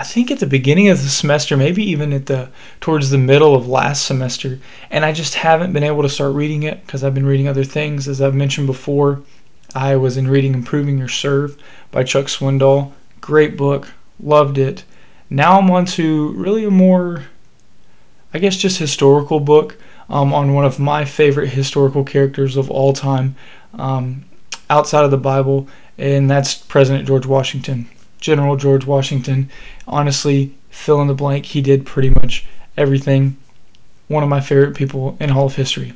I 0.00 0.02
think 0.02 0.30
at 0.30 0.38
the 0.38 0.46
beginning 0.46 0.88
of 0.88 1.02
the 1.02 1.10
semester, 1.10 1.58
maybe 1.58 1.84
even 1.84 2.14
at 2.14 2.24
the 2.24 2.48
towards 2.80 3.10
the 3.10 3.18
middle 3.18 3.54
of 3.54 3.68
last 3.68 4.06
semester, 4.06 4.58
and 4.90 5.04
I 5.04 5.12
just 5.12 5.34
haven't 5.34 5.74
been 5.74 5.82
able 5.82 6.00
to 6.00 6.08
start 6.08 6.34
reading 6.34 6.62
it 6.62 6.86
because 6.86 7.04
I've 7.04 7.12
been 7.12 7.26
reading 7.26 7.46
other 7.46 7.64
things. 7.64 8.08
As 8.08 8.22
I've 8.22 8.34
mentioned 8.34 8.66
before, 8.66 9.20
I 9.74 9.96
was 9.96 10.16
in 10.16 10.26
reading 10.26 10.54
Improving 10.54 10.96
Your 10.96 11.08
Serve 11.08 11.62
by 11.90 12.02
Chuck 12.02 12.28
Swindoll. 12.28 12.92
Great 13.20 13.58
book, 13.58 13.92
loved 14.18 14.56
it. 14.56 14.84
Now 15.28 15.58
I'm 15.58 15.70
on 15.70 15.84
to 15.84 16.32
really 16.32 16.64
a 16.64 16.70
more, 16.70 17.26
I 18.32 18.38
guess, 18.38 18.56
just 18.56 18.78
historical 18.78 19.38
book 19.38 19.76
um, 20.08 20.32
on 20.32 20.54
one 20.54 20.64
of 20.64 20.78
my 20.78 21.04
favorite 21.04 21.48
historical 21.48 22.04
characters 22.04 22.56
of 22.56 22.70
all 22.70 22.94
time 22.94 23.36
um, 23.74 24.24
outside 24.70 25.04
of 25.04 25.10
the 25.10 25.18
Bible, 25.18 25.68
and 25.98 26.30
that's 26.30 26.54
President 26.54 27.06
George 27.06 27.26
Washington. 27.26 27.86
General 28.20 28.56
George 28.56 28.86
Washington. 28.86 29.50
Honestly, 29.86 30.54
fill 30.70 31.00
in 31.00 31.08
the 31.08 31.14
blank, 31.14 31.46
he 31.46 31.60
did 31.60 31.86
pretty 31.86 32.10
much 32.10 32.44
everything. 32.76 33.36
One 34.08 34.22
of 34.22 34.28
my 34.28 34.40
favorite 34.40 34.76
people 34.76 35.16
in 35.20 35.30
all 35.30 35.46
of 35.46 35.56
history. 35.56 35.94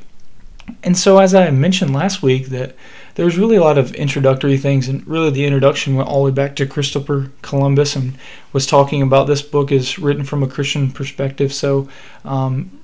And 0.83 0.97
so, 0.97 1.19
as 1.19 1.35
I 1.35 1.51
mentioned 1.51 1.93
last 1.93 2.23
week, 2.23 2.47
that 2.47 2.75
there 3.15 3.25
was 3.25 3.39
really 3.39 3.57
a 3.57 3.63
lot 3.63 3.79
of 3.79 3.95
introductory 3.95 4.57
things, 4.57 4.89
and 4.89 5.07
really 5.07 5.31
the 5.31 5.45
introduction 5.45 5.95
went 5.95 6.09
all 6.09 6.25
the 6.25 6.31
way 6.31 6.35
back 6.35 6.57
to 6.57 6.67
Christopher 6.67 7.31
Columbus 7.43 7.95
and 7.97 8.17
was 8.53 8.67
talking 8.67 9.03
about 9.03 9.27
this 9.27 9.43
book 9.43 9.71
is 9.71 9.99
written 9.99 10.25
from 10.25 10.43
a 10.43 10.49
Christian 10.49 10.91
perspective. 10.91 11.53
So, 11.53 11.89
um, 12.25 12.81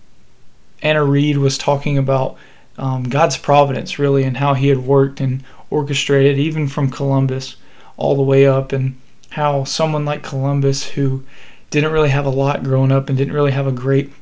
Anna 0.82 1.04
Reed 1.04 1.38
was 1.38 1.59
talking 1.59 1.97
about 1.99 2.37
um, 2.78 3.04
God's 3.04 3.37
providence, 3.37 3.99
really, 3.99 4.25
and 4.25 4.37
how 4.37 4.54
He 4.54 4.68
had 4.68 4.78
worked 4.78 5.20
and 5.20 5.42
orchestrated, 5.70 6.38
even 6.38 6.68
from 6.68 6.90
Columbus 6.90 7.56
all 7.97 8.14
the 8.14 8.23
way 8.23 8.47
up. 8.47 8.73
And 8.73 8.99
how 9.30 9.64
someone 9.64 10.04
like 10.04 10.22
Columbus, 10.22 10.90
who 10.90 11.25
didn't 11.70 11.92
really 11.92 12.08
have 12.08 12.26
a 12.26 12.30
lot 12.30 12.62
growing 12.62 12.92
up 12.92 13.08
and 13.08 13.16
didn't 13.16 13.34
really 13.34 13.52
have 13.52 13.66
a 13.66 13.72
great 13.72 14.12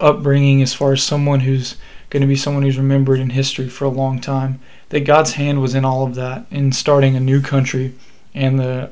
upbringing 0.00 0.62
as 0.62 0.72
far 0.72 0.92
as 0.92 1.02
someone 1.02 1.40
who's 1.40 1.76
going 2.10 2.20
to 2.22 2.26
be 2.26 2.36
someone 2.36 2.62
who's 2.62 2.78
remembered 2.78 3.20
in 3.20 3.30
history 3.30 3.68
for 3.68 3.84
a 3.84 3.90
long 3.90 4.20
time, 4.20 4.60
that 4.88 5.00
God's 5.00 5.34
hand 5.34 5.60
was 5.60 5.74
in 5.74 5.84
all 5.84 6.04
of 6.04 6.14
that 6.16 6.44
in 6.50 6.72
starting 6.72 7.16
a 7.16 7.20
new 7.20 7.40
country 7.40 7.94
and 8.34 8.58
the 8.58 8.90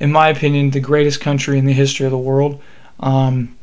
in 0.00 0.12
my 0.12 0.28
opinion, 0.28 0.70
the 0.70 0.80
greatest 0.80 1.20
country 1.20 1.58
in 1.58 1.66
the 1.66 1.72
history 1.72 2.04
of 2.04 2.12
the 2.12 2.18
world, 2.18 2.60
um, 3.00 3.56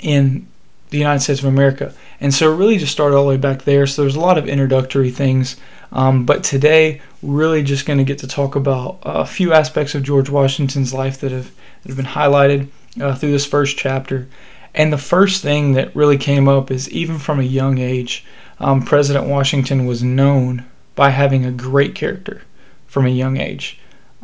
in 0.00 0.46
the 0.94 1.00
United 1.00 1.20
States 1.20 1.40
of 1.40 1.46
America. 1.46 1.92
And 2.20 2.32
so 2.32 2.52
it 2.52 2.56
really 2.56 2.78
just 2.78 2.92
started 2.92 3.16
all 3.16 3.24
the 3.24 3.30
way 3.30 3.36
back 3.36 3.62
there. 3.64 3.86
So 3.86 4.02
there's 4.02 4.14
a 4.14 4.20
lot 4.20 4.38
of 4.38 4.48
introductory 4.48 5.10
things. 5.10 5.56
Um, 5.90 6.24
but 6.24 6.44
today, 6.44 7.02
really 7.22 7.62
just 7.62 7.84
going 7.84 7.98
to 7.98 8.04
get 8.04 8.18
to 8.18 8.28
talk 8.28 8.54
about 8.54 9.00
a 9.02 9.26
few 9.26 9.52
aspects 9.52 9.94
of 9.94 10.04
George 10.04 10.30
Washington's 10.30 10.94
life 10.94 11.20
that 11.20 11.32
have, 11.32 11.52
that 11.82 11.88
have 11.88 11.96
been 11.96 12.06
highlighted 12.06 12.68
uh, 13.00 13.14
through 13.14 13.32
this 13.32 13.44
first 13.44 13.76
chapter. 13.76 14.28
And 14.72 14.92
the 14.92 14.98
first 14.98 15.42
thing 15.42 15.72
that 15.72 15.94
really 15.94 16.16
came 16.16 16.48
up 16.48 16.70
is 16.70 16.88
even 16.90 17.18
from 17.18 17.40
a 17.40 17.44
young 17.44 17.78
age, 17.78 18.24
um, 18.60 18.82
President 18.82 19.26
Washington 19.26 19.86
was 19.86 20.02
known 20.02 20.64
by 20.94 21.10
having 21.10 21.44
a 21.44 21.50
great 21.50 21.94
character 21.94 22.42
from 22.86 23.04
a 23.04 23.10
young 23.10 23.36
age. 23.36 23.80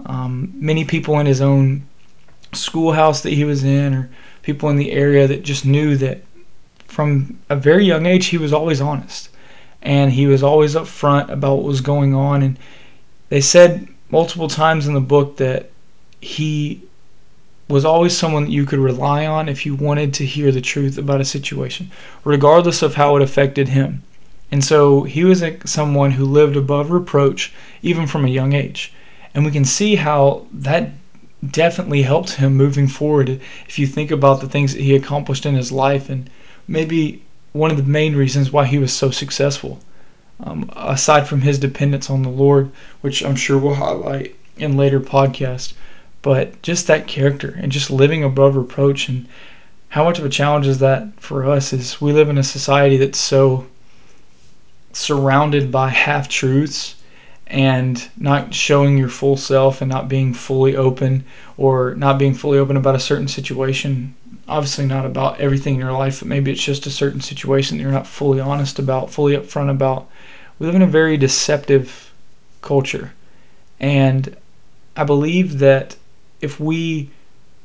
Um, 0.06 0.52
many 0.54 0.84
people 0.84 1.18
in 1.18 1.26
his 1.26 1.40
own 1.40 1.86
schoolhouse 2.52 3.22
that 3.22 3.32
he 3.32 3.44
was 3.44 3.64
in, 3.64 3.94
or 3.94 4.10
people 4.42 4.68
in 4.70 4.76
the 4.76 4.92
area 4.92 5.26
that 5.26 5.42
just 5.42 5.64
knew 5.64 5.96
that 5.96 6.22
from 6.90 7.38
a 7.48 7.56
very 7.56 7.84
young 7.84 8.06
age 8.06 8.26
he 8.26 8.38
was 8.38 8.52
always 8.52 8.80
honest 8.80 9.30
and 9.82 10.12
he 10.12 10.26
was 10.26 10.42
always 10.42 10.74
upfront 10.74 11.30
about 11.30 11.56
what 11.56 11.64
was 11.64 11.80
going 11.80 12.14
on. 12.14 12.42
And 12.42 12.58
they 13.28 13.40
said 13.40 13.88
multiple 14.10 14.48
times 14.48 14.86
in 14.86 14.94
the 14.94 15.00
book 15.00 15.36
that 15.38 15.70
he 16.20 16.82
was 17.68 17.84
always 17.84 18.16
someone 18.16 18.44
that 18.44 18.50
you 18.50 18.66
could 18.66 18.80
rely 18.80 19.24
on 19.24 19.48
if 19.48 19.64
you 19.64 19.74
wanted 19.74 20.12
to 20.14 20.26
hear 20.26 20.50
the 20.50 20.60
truth 20.60 20.98
about 20.98 21.20
a 21.20 21.24
situation, 21.24 21.90
regardless 22.24 22.82
of 22.82 22.94
how 22.94 23.16
it 23.16 23.22
affected 23.22 23.68
him. 23.68 24.02
And 24.50 24.64
so 24.64 25.04
he 25.04 25.24
was 25.24 25.44
someone 25.64 26.12
who 26.12 26.24
lived 26.24 26.56
above 26.56 26.90
reproach 26.90 27.52
even 27.82 28.08
from 28.08 28.24
a 28.24 28.28
young 28.28 28.52
age. 28.52 28.92
And 29.32 29.44
we 29.44 29.52
can 29.52 29.64
see 29.64 29.94
how 29.94 30.46
that 30.52 30.90
definitely 31.48 32.02
helped 32.02 32.32
him 32.32 32.56
moving 32.56 32.88
forward 32.88 33.40
if 33.68 33.78
you 33.78 33.86
think 33.86 34.10
about 34.10 34.40
the 34.40 34.48
things 34.48 34.74
that 34.74 34.82
he 34.82 34.94
accomplished 34.94 35.46
in 35.46 35.54
his 35.54 35.70
life 35.72 36.10
and 36.10 36.28
maybe 36.70 37.22
one 37.52 37.72
of 37.72 37.76
the 37.76 37.82
main 37.82 38.14
reasons 38.14 38.52
why 38.52 38.64
he 38.64 38.78
was 38.78 38.92
so 38.92 39.10
successful. 39.10 39.80
Um, 40.38 40.70
aside 40.74 41.28
from 41.28 41.42
his 41.42 41.58
dependence 41.58 42.08
on 42.08 42.22
the 42.22 42.30
Lord, 42.30 42.70
which 43.02 43.22
I'm 43.22 43.36
sure 43.36 43.58
we'll 43.58 43.74
highlight 43.74 44.36
in 44.56 44.76
later 44.76 45.00
podcasts, 45.00 45.74
but 46.22 46.62
just 46.62 46.86
that 46.86 47.06
character 47.06 47.58
and 47.60 47.70
just 47.70 47.90
living 47.90 48.24
above 48.24 48.56
reproach 48.56 49.08
and 49.08 49.28
how 49.90 50.04
much 50.04 50.18
of 50.18 50.24
a 50.24 50.30
challenge 50.30 50.66
is 50.66 50.78
that 50.78 51.20
for 51.20 51.44
us 51.44 51.72
is 51.72 52.00
we 52.00 52.12
live 52.12 52.28
in 52.28 52.38
a 52.38 52.42
society 52.42 52.96
that's 52.96 53.18
so 53.18 53.66
surrounded 54.92 55.70
by 55.70 55.88
half 55.88 56.28
truths 56.28 56.94
and 57.46 58.08
not 58.16 58.54
showing 58.54 58.96
your 58.96 59.08
full 59.08 59.36
self 59.36 59.82
and 59.82 59.90
not 59.90 60.08
being 60.08 60.32
fully 60.32 60.76
open 60.76 61.24
or 61.56 61.94
not 61.96 62.16
being 62.16 62.32
fully 62.32 62.58
open 62.58 62.76
about 62.76 62.94
a 62.94 63.00
certain 63.00 63.28
situation 63.28 64.14
obviously 64.50 64.86
not 64.86 65.06
about 65.06 65.40
everything 65.40 65.74
in 65.74 65.80
your 65.80 65.92
life 65.92 66.20
but 66.20 66.28
maybe 66.28 66.50
it's 66.50 66.62
just 66.62 66.86
a 66.86 66.90
certain 66.90 67.20
situation 67.20 67.76
that 67.76 67.82
you're 67.82 67.92
not 67.92 68.06
fully 68.06 68.40
honest 68.40 68.78
about 68.78 69.10
fully 69.10 69.36
upfront 69.36 69.70
about 69.70 70.08
we 70.58 70.66
live 70.66 70.74
in 70.74 70.82
a 70.82 70.86
very 70.86 71.16
deceptive 71.16 72.12
culture 72.62 73.12
and 73.78 74.36
i 74.96 75.04
believe 75.04 75.58
that 75.58 75.96
if 76.40 76.58
we 76.58 77.10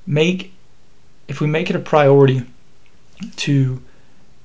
make 0.05 0.53
if 1.27 1.41
we 1.41 1.47
make 1.47 1.69
it 1.69 1.75
a 1.75 1.79
priority 1.79 2.43
to 3.35 3.81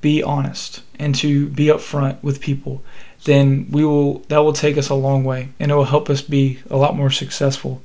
be 0.00 0.22
honest 0.22 0.82
and 0.98 1.14
to 1.14 1.48
be 1.48 1.66
upfront 1.66 2.22
with 2.22 2.40
people, 2.40 2.82
then 3.24 3.66
we 3.70 3.84
will 3.84 4.20
that 4.28 4.38
will 4.38 4.52
take 4.52 4.78
us 4.78 4.88
a 4.88 4.94
long 4.94 5.24
way 5.24 5.50
and 5.58 5.70
it 5.70 5.74
will 5.74 5.84
help 5.84 6.08
us 6.08 6.22
be 6.22 6.58
a 6.70 6.76
lot 6.76 6.96
more 6.96 7.10
successful. 7.10 7.82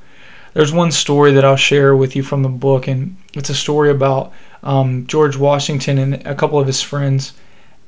There's 0.55 0.74
one 0.74 0.91
story 0.91 1.31
that 1.33 1.45
I'll 1.45 1.55
share 1.55 1.95
with 1.95 2.15
you 2.15 2.24
from 2.24 2.41
the 2.41 2.50
book, 2.50 2.88
and 2.88 3.17
it's 3.35 3.51
a 3.51 3.53
story 3.53 3.91
about 3.91 4.33
um, 4.63 5.05
George 5.05 5.38
Washington 5.38 6.00
and 6.00 6.25
a 6.25 6.33
couple 6.33 6.59
of 6.59 6.65
his 6.65 6.81
friends. 6.81 7.33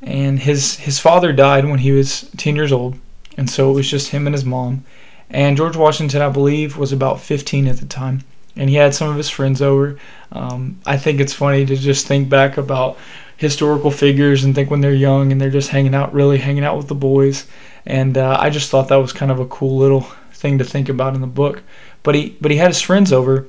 And 0.04 0.38
his 0.38 0.76
his 0.76 1.00
father 1.00 1.34
died 1.34 1.66
when 1.66 1.80
he 1.80 1.92
was 1.92 2.30
10 2.38 2.56
years 2.56 2.72
old, 2.72 3.00
and 3.36 3.50
so 3.50 3.72
it 3.72 3.74
was 3.74 3.90
just 3.90 4.10
him 4.10 4.28
and 4.28 4.36
his 4.36 4.46
mom. 4.46 4.86
And 5.30 5.58
George 5.58 5.76
Washington, 5.76 6.22
I 6.22 6.30
believe, 6.30 6.78
was 6.78 6.92
about 6.92 7.20
15 7.20 7.68
at 7.68 7.78
the 7.78 7.88
time 7.88 8.24
and 8.58 8.70
he 8.70 8.76
had 8.76 8.94
some 8.94 9.10
of 9.10 9.16
his 9.16 9.30
friends 9.30 9.62
over. 9.62 9.98
Um, 10.32 10.80
I 10.86 10.98
think 10.98 11.20
it's 11.20 11.34
funny 11.34 11.66
to 11.66 11.76
just 11.76 12.08
think 12.08 12.28
back 12.28 12.58
about 12.58 12.98
historical 13.38 13.92
figures 13.92 14.44
and 14.44 14.56
think 14.56 14.72
when 14.72 14.82
they're 14.82 14.94
young 14.94 15.32
and 15.32 15.40
they're 15.40 15.52
just 15.52 15.70
hanging 15.70 15.94
out, 15.94 16.14
really 16.14 16.40
hanging 16.40 16.64
out 16.64 16.76
with 16.76 16.88
the 16.88 16.96
boys. 16.96 17.46
And 17.86 18.18
uh, 18.18 18.38
I 18.40 18.50
just 18.50 18.70
thought 18.72 18.88
that 18.90 18.96
was 18.96 19.14
kind 19.14 19.32
of 19.32 19.40
a 19.40 19.46
cool 19.46 19.78
little 19.78 20.02
thing 20.34 20.58
to 20.58 20.64
think 20.64 20.90
about 20.90 21.14
in 21.14 21.22
the 21.22 21.28
book. 21.28 21.62
But 22.04 22.16
he, 22.16 22.38
but 22.40 22.52
he 22.52 22.58
had 22.58 22.70
his 22.70 22.82
friends 22.82 23.12
over, 23.12 23.46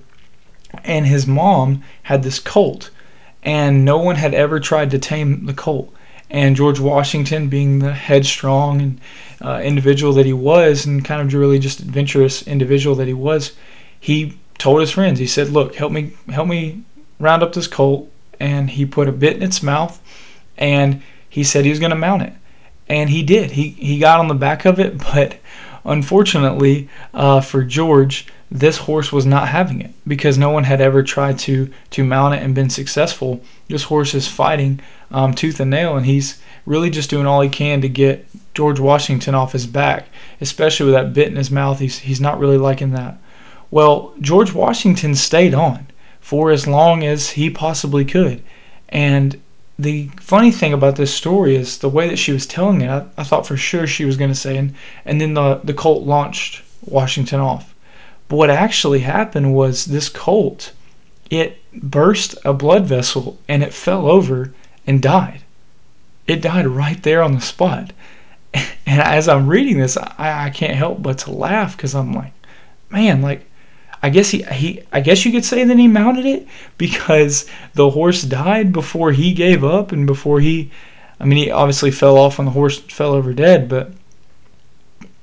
and 0.84 1.06
his 1.06 1.26
mom 1.26 1.82
had 2.04 2.22
this 2.22 2.38
colt, 2.38 2.90
and 3.42 3.84
no 3.84 3.98
one 3.98 4.16
had 4.16 4.34
ever 4.34 4.60
tried 4.60 4.90
to 4.90 4.98
tame 4.98 5.46
the 5.46 5.54
colt. 5.54 5.92
And 6.30 6.56
George 6.56 6.78
Washington, 6.78 7.48
being 7.48 7.78
the 7.78 7.94
headstrong 7.94 8.80
and 8.82 9.00
uh, 9.40 9.60
individual 9.64 10.12
that 10.14 10.26
he 10.26 10.32
was, 10.32 10.84
and 10.84 11.04
kind 11.04 11.22
of 11.22 11.32
really 11.32 11.58
just 11.58 11.80
adventurous 11.80 12.46
individual 12.46 12.94
that 12.96 13.06
he 13.06 13.14
was, 13.14 13.56
he 13.98 14.38
told 14.58 14.80
his 14.80 14.90
friends, 14.90 15.18
he 15.18 15.26
said, 15.26 15.48
"Look, 15.48 15.76
help 15.76 15.92
me, 15.92 16.12
help 16.28 16.48
me 16.48 16.82
round 17.18 17.42
up 17.42 17.52
this 17.54 17.66
colt." 17.66 18.10
And 18.40 18.70
he 18.70 18.86
put 18.86 19.08
a 19.08 19.12
bit 19.12 19.36
in 19.36 19.42
its 19.42 19.62
mouth, 19.62 20.00
and 20.56 21.02
he 21.28 21.42
said 21.42 21.64
he 21.64 21.70
was 21.70 21.80
going 21.80 21.90
to 21.90 21.96
mount 21.96 22.22
it, 22.22 22.34
and 22.88 23.10
he 23.10 23.22
did. 23.22 23.52
He 23.52 23.70
he 23.70 23.98
got 23.98 24.20
on 24.20 24.28
the 24.28 24.34
back 24.34 24.64
of 24.64 24.78
it, 24.78 24.98
but 25.12 25.38
unfortunately 25.84 26.88
uh, 27.14 27.40
for 27.40 27.62
George, 27.64 28.26
this 28.50 28.78
horse 28.78 29.12
was 29.12 29.26
not 29.26 29.48
having 29.48 29.80
it 29.80 29.92
because 30.06 30.38
no 30.38 30.50
one 30.50 30.64
had 30.64 30.80
ever 30.80 31.02
tried 31.02 31.38
to 31.40 31.70
to 31.90 32.04
mount 32.04 32.34
it 32.34 32.42
and 32.42 32.54
been 32.54 32.70
successful. 32.70 33.42
This 33.68 33.84
horse 33.84 34.14
is 34.14 34.26
fighting 34.28 34.80
um, 35.10 35.34
tooth 35.34 35.60
and 35.60 35.70
nail, 35.70 35.96
and 35.96 36.06
he's 36.06 36.40
really 36.64 36.90
just 36.90 37.10
doing 37.10 37.26
all 37.26 37.40
he 37.40 37.48
can 37.48 37.80
to 37.80 37.88
get 37.88 38.26
George 38.54 38.80
Washington 38.80 39.34
off 39.34 39.52
his 39.52 39.66
back, 39.66 40.08
especially 40.40 40.86
with 40.86 40.94
that 40.94 41.12
bit 41.12 41.28
in 41.28 41.36
his 41.36 41.50
mouth. 41.50 41.78
He's 41.78 42.00
he's 42.00 42.20
not 42.20 42.38
really 42.38 42.58
liking 42.58 42.92
that. 42.92 43.18
Well, 43.70 44.14
George 44.20 44.52
Washington 44.54 45.14
stayed 45.14 45.54
on 45.54 45.86
for 46.20 46.50
as 46.50 46.66
long 46.66 47.04
as 47.04 47.30
he 47.30 47.50
possibly 47.50 48.04
could. 48.04 48.42
And 48.88 49.40
the 49.78 50.10
funny 50.20 50.50
thing 50.50 50.72
about 50.72 50.96
this 50.96 51.14
story 51.14 51.54
is 51.54 51.78
the 51.78 51.88
way 51.88 52.08
that 52.08 52.18
she 52.18 52.32
was 52.32 52.46
telling 52.46 52.80
it, 52.80 52.88
I, 52.88 53.06
I 53.16 53.22
thought 53.22 53.46
for 53.46 53.56
sure 53.56 53.86
she 53.86 54.04
was 54.04 54.16
going 54.16 54.30
to 54.30 54.36
say, 54.36 54.56
and, 54.56 54.74
and 55.04 55.20
then 55.20 55.34
the, 55.34 55.60
the 55.62 55.74
colt 55.74 56.04
launched 56.04 56.62
Washington 56.84 57.40
off. 57.40 57.74
But 58.28 58.36
what 58.36 58.50
actually 58.50 59.00
happened 59.00 59.54
was 59.54 59.86
this 59.86 60.08
colt, 60.08 60.72
it 61.30 61.58
burst 61.72 62.36
a 62.44 62.52
blood 62.52 62.86
vessel 62.86 63.38
and 63.48 63.62
it 63.62 63.72
fell 63.72 64.06
over 64.06 64.52
and 64.86 65.00
died. 65.00 65.42
It 66.26 66.42
died 66.42 66.66
right 66.66 67.02
there 67.02 67.22
on 67.22 67.34
the 67.34 67.40
spot. 67.40 67.92
And 68.86 69.02
as 69.02 69.28
I'm 69.28 69.48
reading 69.48 69.78
this, 69.78 69.98
I, 69.98 70.46
I 70.46 70.50
can't 70.50 70.74
help 70.74 71.02
but 71.02 71.18
to 71.18 71.30
laugh 71.30 71.76
because 71.76 71.94
I'm 71.94 72.14
like, 72.14 72.32
man, 72.88 73.20
like 73.20 73.44
I 74.02 74.10
guess 74.10 74.30
he, 74.30 74.42
he 74.42 74.82
I 74.92 75.00
guess 75.00 75.24
you 75.24 75.32
could 75.32 75.44
say 75.44 75.64
that 75.64 75.78
he 75.78 75.88
mounted 75.88 76.24
it 76.24 76.46
because 76.76 77.46
the 77.74 77.90
horse 77.90 78.22
died 78.22 78.72
before 78.72 79.12
he 79.12 79.32
gave 79.32 79.64
up 79.64 79.92
and 79.92 80.06
before 80.06 80.40
he 80.40 80.70
I 81.18 81.24
mean 81.24 81.38
he 81.38 81.50
obviously 81.50 81.90
fell 81.90 82.16
off 82.16 82.38
when 82.38 82.46
the 82.46 82.52
horse 82.52 82.78
fell 82.78 83.12
over 83.12 83.32
dead, 83.32 83.68
but 83.68 83.92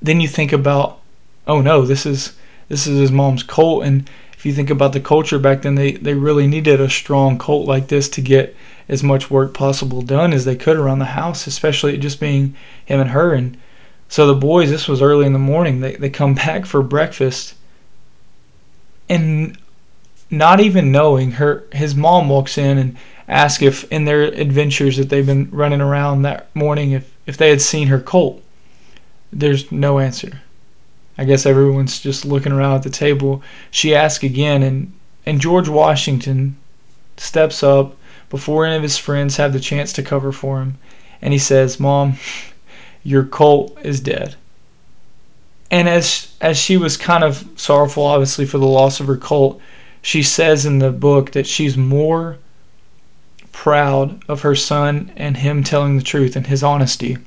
then 0.01 0.20
you 0.20 0.27
think 0.27 0.51
about 0.51 1.00
oh 1.48 1.62
no, 1.62 1.86
this 1.86 2.05
is 2.05 2.36
this 2.67 2.88
is 2.88 3.00
his 3.00 3.12
mom's 3.12 3.44
colt. 3.44 3.86
And 3.86 4.10
if 4.34 4.46
you 4.46 4.53
think 4.53 4.70
about 4.70 4.94
the 4.94 5.00
culture 5.00 5.39
back 5.39 5.62
then 5.62 5.75
they, 5.75 5.94
they 5.94 6.13
really 6.13 6.48
needed 6.48 6.82
a 6.82 6.89
strong 6.89 7.38
colt 7.38 7.67
like 7.67 7.88
this 7.88 8.10
to 8.10 8.22
get 8.22 8.55
as 8.88 9.03
much 9.03 9.32
work 9.32 9.53
possible 9.53 10.01
done 10.01 10.34
as 10.34 10.46
they 10.46 10.55
could 10.55 10.77
around 10.77 11.00
the 11.00 11.05
house, 11.05 11.48
especially 11.48 11.96
it 11.96 12.01
just 12.01 12.20
being 12.20 12.55
him 12.86 13.00
and 13.00 13.12
her. 13.12 13.34
And 13.34 13.58
so 14.08 14.27
the 14.27 14.36
boys, 14.36 14.70
this 14.70 14.88
was 14.88 15.01
early 15.01 15.25
in 15.25 15.34
the 15.34 15.39
morning, 15.39 15.79
they, 15.79 15.96
they 15.96 16.10
come 16.10 16.36
back 16.36 16.65
for 16.65 16.84
breakfast 16.84 17.55
and 19.09 19.57
not 20.29 20.59
even 20.59 20.91
knowing 20.91 21.31
her 21.31 21.63
his 21.71 21.95
mom 21.95 22.29
walks 22.29 22.57
in 22.57 22.77
and 22.77 22.97
asks 23.27 23.63
if 23.63 23.91
in 23.91 24.05
their 24.05 24.24
adventures 24.24 24.97
that 24.97 25.09
they've 25.09 25.25
been 25.25 25.50
running 25.51 25.81
around 25.81 26.21
that 26.21 26.53
morning 26.55 26.91
if 26.91 27.13
if 27.25 27.38
they 27.38 27.50
had 27.50 27.62
seen 27.62 27.88
her 27.88 28.00
colt. 28.00 28.41
There's 29.31 29.71
no 29.71 30.00
answer. 30.00 30.41
I 31.17 31.24
guess 31.24 31.45
everyone's 31.45 32.00
just 32.00 32.25
looking 32.25 32.51
around 32.51 32.75
at 32.75 32.83
the 32.83 32.89
table. 32.89 33.41
She 33.71 33.95
asks 33.95 34.24
again 34.24 34.63
and 34.63 34.93
and 35.25 35.41
george 35.41 35.67
washington 35.67 36.55
steps 37.17 37.63
up 37.63 37.95
before 38.29 38.65
any 38.65 38.75
of 38.75 38.83
his 38.83 38.97
friends 38.97 39.38
have 39.38 39.53
the 39.53 39.59
chance 39.59 39.91
to 39.93 40.03
cover 40.03 40.31
for 40.31 40.59
him 40.59 40.77
and 41.21 41.33
he 41.33 41.39
says 41.39 41.79
mom 41.79 42.17
your 43.03 43.24
colt 43.24 43.77
is 43.83 44.00
dead 44.00 44.35
and 45.72 45.89
as 45.89 46.36
as 46.41 46.57
she 46.57 46.77
was 46.77 46.98
kind 46.98 47.24
of 47.24 47.48
sorrowful, 47.55 48.03
obviously 48.03 48.45
for 48.45 48.57
the 48.57 48.65
loss 48.65 49.00
of 49.00 49.07
her 49.07 49.17
colt, 49.17 49.60
she 50.01 50.22
says 50.22 50.65
in 50.65 50.79
the 50.79 50.91
book 50.91 51.31
that 51.31 51.48
she's 51.48 51.75
more 51.75 52.38
proud 53.51 54.24
of 54.27 54.41
her 54.41 54.55
son 54.55 55.12
and 55.15 55.38
him 55.38 55.63
telling 55.63 55.98
the 55.98 56.03
truth 56.03 56.36
and 56.36 56.48
his 56.48 56.63
honesty 56.63 57.17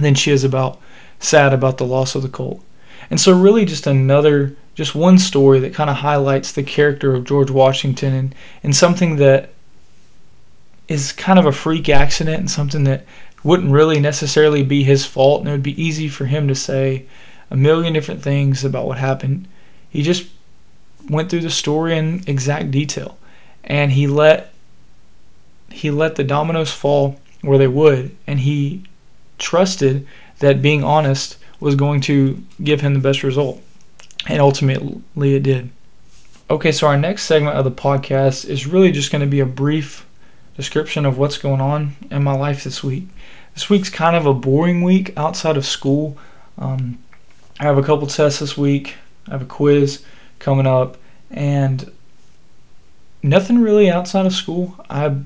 than 0.00 0.14
she 0.14 0.30
is 0.30 0.42
about 0.44 0.80
sad 1.20 1.52
about 1.52 1.78
the 1.78 1.86
loss 1.86 2.14
of 2.14 2.22
the 2.22 2.28
colt. 2.28 2.62
And 3.10 3.20
so, 3.20 3.38
really, 3.38 3.64
just 3.64 3.86
another 3.86 4.56
just 4.74 4.94
one 4.94 5.18
story 5.18 5.58
that 5.58 5.74
kind 5.74 5.90
of 5.90 5.96
highlights 5.96 6.52
the 6.52 6.62
character 6.62 7.12
of 7.12 7.24
George 7.24 7.50
Washington 7.50 8.14
and, 8.14 8.34
and 8.62 8.76
something 8.76 9.16
that 9.16 9.50
is 10.86 11.10
kind 11.10 11.36
of 11.36 11.46
a 11.46 11.52
freak 11.52 11.88
accident 11.88 12.38
and 12.38 12.50
something 12.50 12.84
that 12.84 13.04
wouldn't 13.42 13.72
really 13.72 13.98
necessarily 13.98 14.62
be 14.62 14.84
his 14.84 15.04
fault 15.04 15.40
and 15.40 15.48
it 15.48 15.52
would 15.52 15.64
be 15.64 15.82
easy 15.82 16.08
for 16.08 16.26
him 16.26 16.46
to 16.46 16.54
say 16.54 17.04
a 17.50 17.56
million 17.56 17.92
different 17.92 18.22
things 18.22 18.64
about 18.64 18.86
what 18.86 18.98
happened. 18.98 19.48
He 19.88 20.02
just 20.02 20.28
went 21.08 21.30
through 21.30 21.40
the 21.40 21.50
story 21.50 21.96
in 21.96 22.22
exact 22.26 22.70
detail 22.70 23.18
and 23.64 23.92
he 23.92 24.06
let 24.06 24.52
he 25.70 25.90
let 25.90 26.16
the 26.16 26.24
dominoes 26.24 26.72
fall 26.72 27.20
where 27.42 27.58
they 27.58 27.68
would 27.68 28.14
and 28.26 28.40
he 28.40 28.82
trusted 29.38 30.06
that 30.40 30.62
being 30.62 30.82
honest 30.82 31.36
was 31.60 31.74
going 31.74 32.00
to 32.00 32.42
give 32.62 32.80
him 32.80 32.94
the 32.94 33.00
best 33.00 33.22
result. 33.22 33.60
And 34.26 34.40
ultimately 34.40 35.34
it 35.34 35.42
did. 35.42 35.70
Okay, 36.50 36.72
so 36.72 36.86
our 36.86 36.96
next 36.96 37.24
segment 37.24 37.56
of 37.56 37.64
the 37.64 37.70
podcast 37.70 38.48
is 38.48 38.66
really 38.66 38.90
just 38.90 39.12
going 39.12 39.20
to 39.20 39.26
be 39.26 39.40
a 39.40 39.46
brief 39.46 40.06
description 40.56 41.04
of 41.04 41.18
what's 41.18 41.38
going 41.38 41.60
on 41.60 41.96
in 42.10 42.22
my 42.22 42.34
life 42.34 42.64
this 42.64 42.82
week. 42.82 43.08
This 43.54 43.68
week's 43.68 43.90
kind 43.90 44.16
of 44.16 44.24
a 44.26 44.34
boring 44.34 44.82
week 44.82 45.12
outside 45.16 45.56
of 45.56 45.66
school. 45.66 46.16
Um, 46.56 46.98
I 47.60 47.64
have 47.64 47.78
a 47.78 47.82
couple 47.82 48.06
tests 48.06 48.40
this 48.40 48.56
week, 48.56 48.94
I 49.26 49.32
have 49.32 49.42
a 49.42 49.46
quiz 49.46 50.04
coming 50.38 50.66
up, 50.66 50.96
and 51.30 51.90
nothing 53.22 53.60
really 53.60 53.90
outside 53.90 54.26
of 54.26 54.32
school. 54.32 54.76
I 54.88 55.16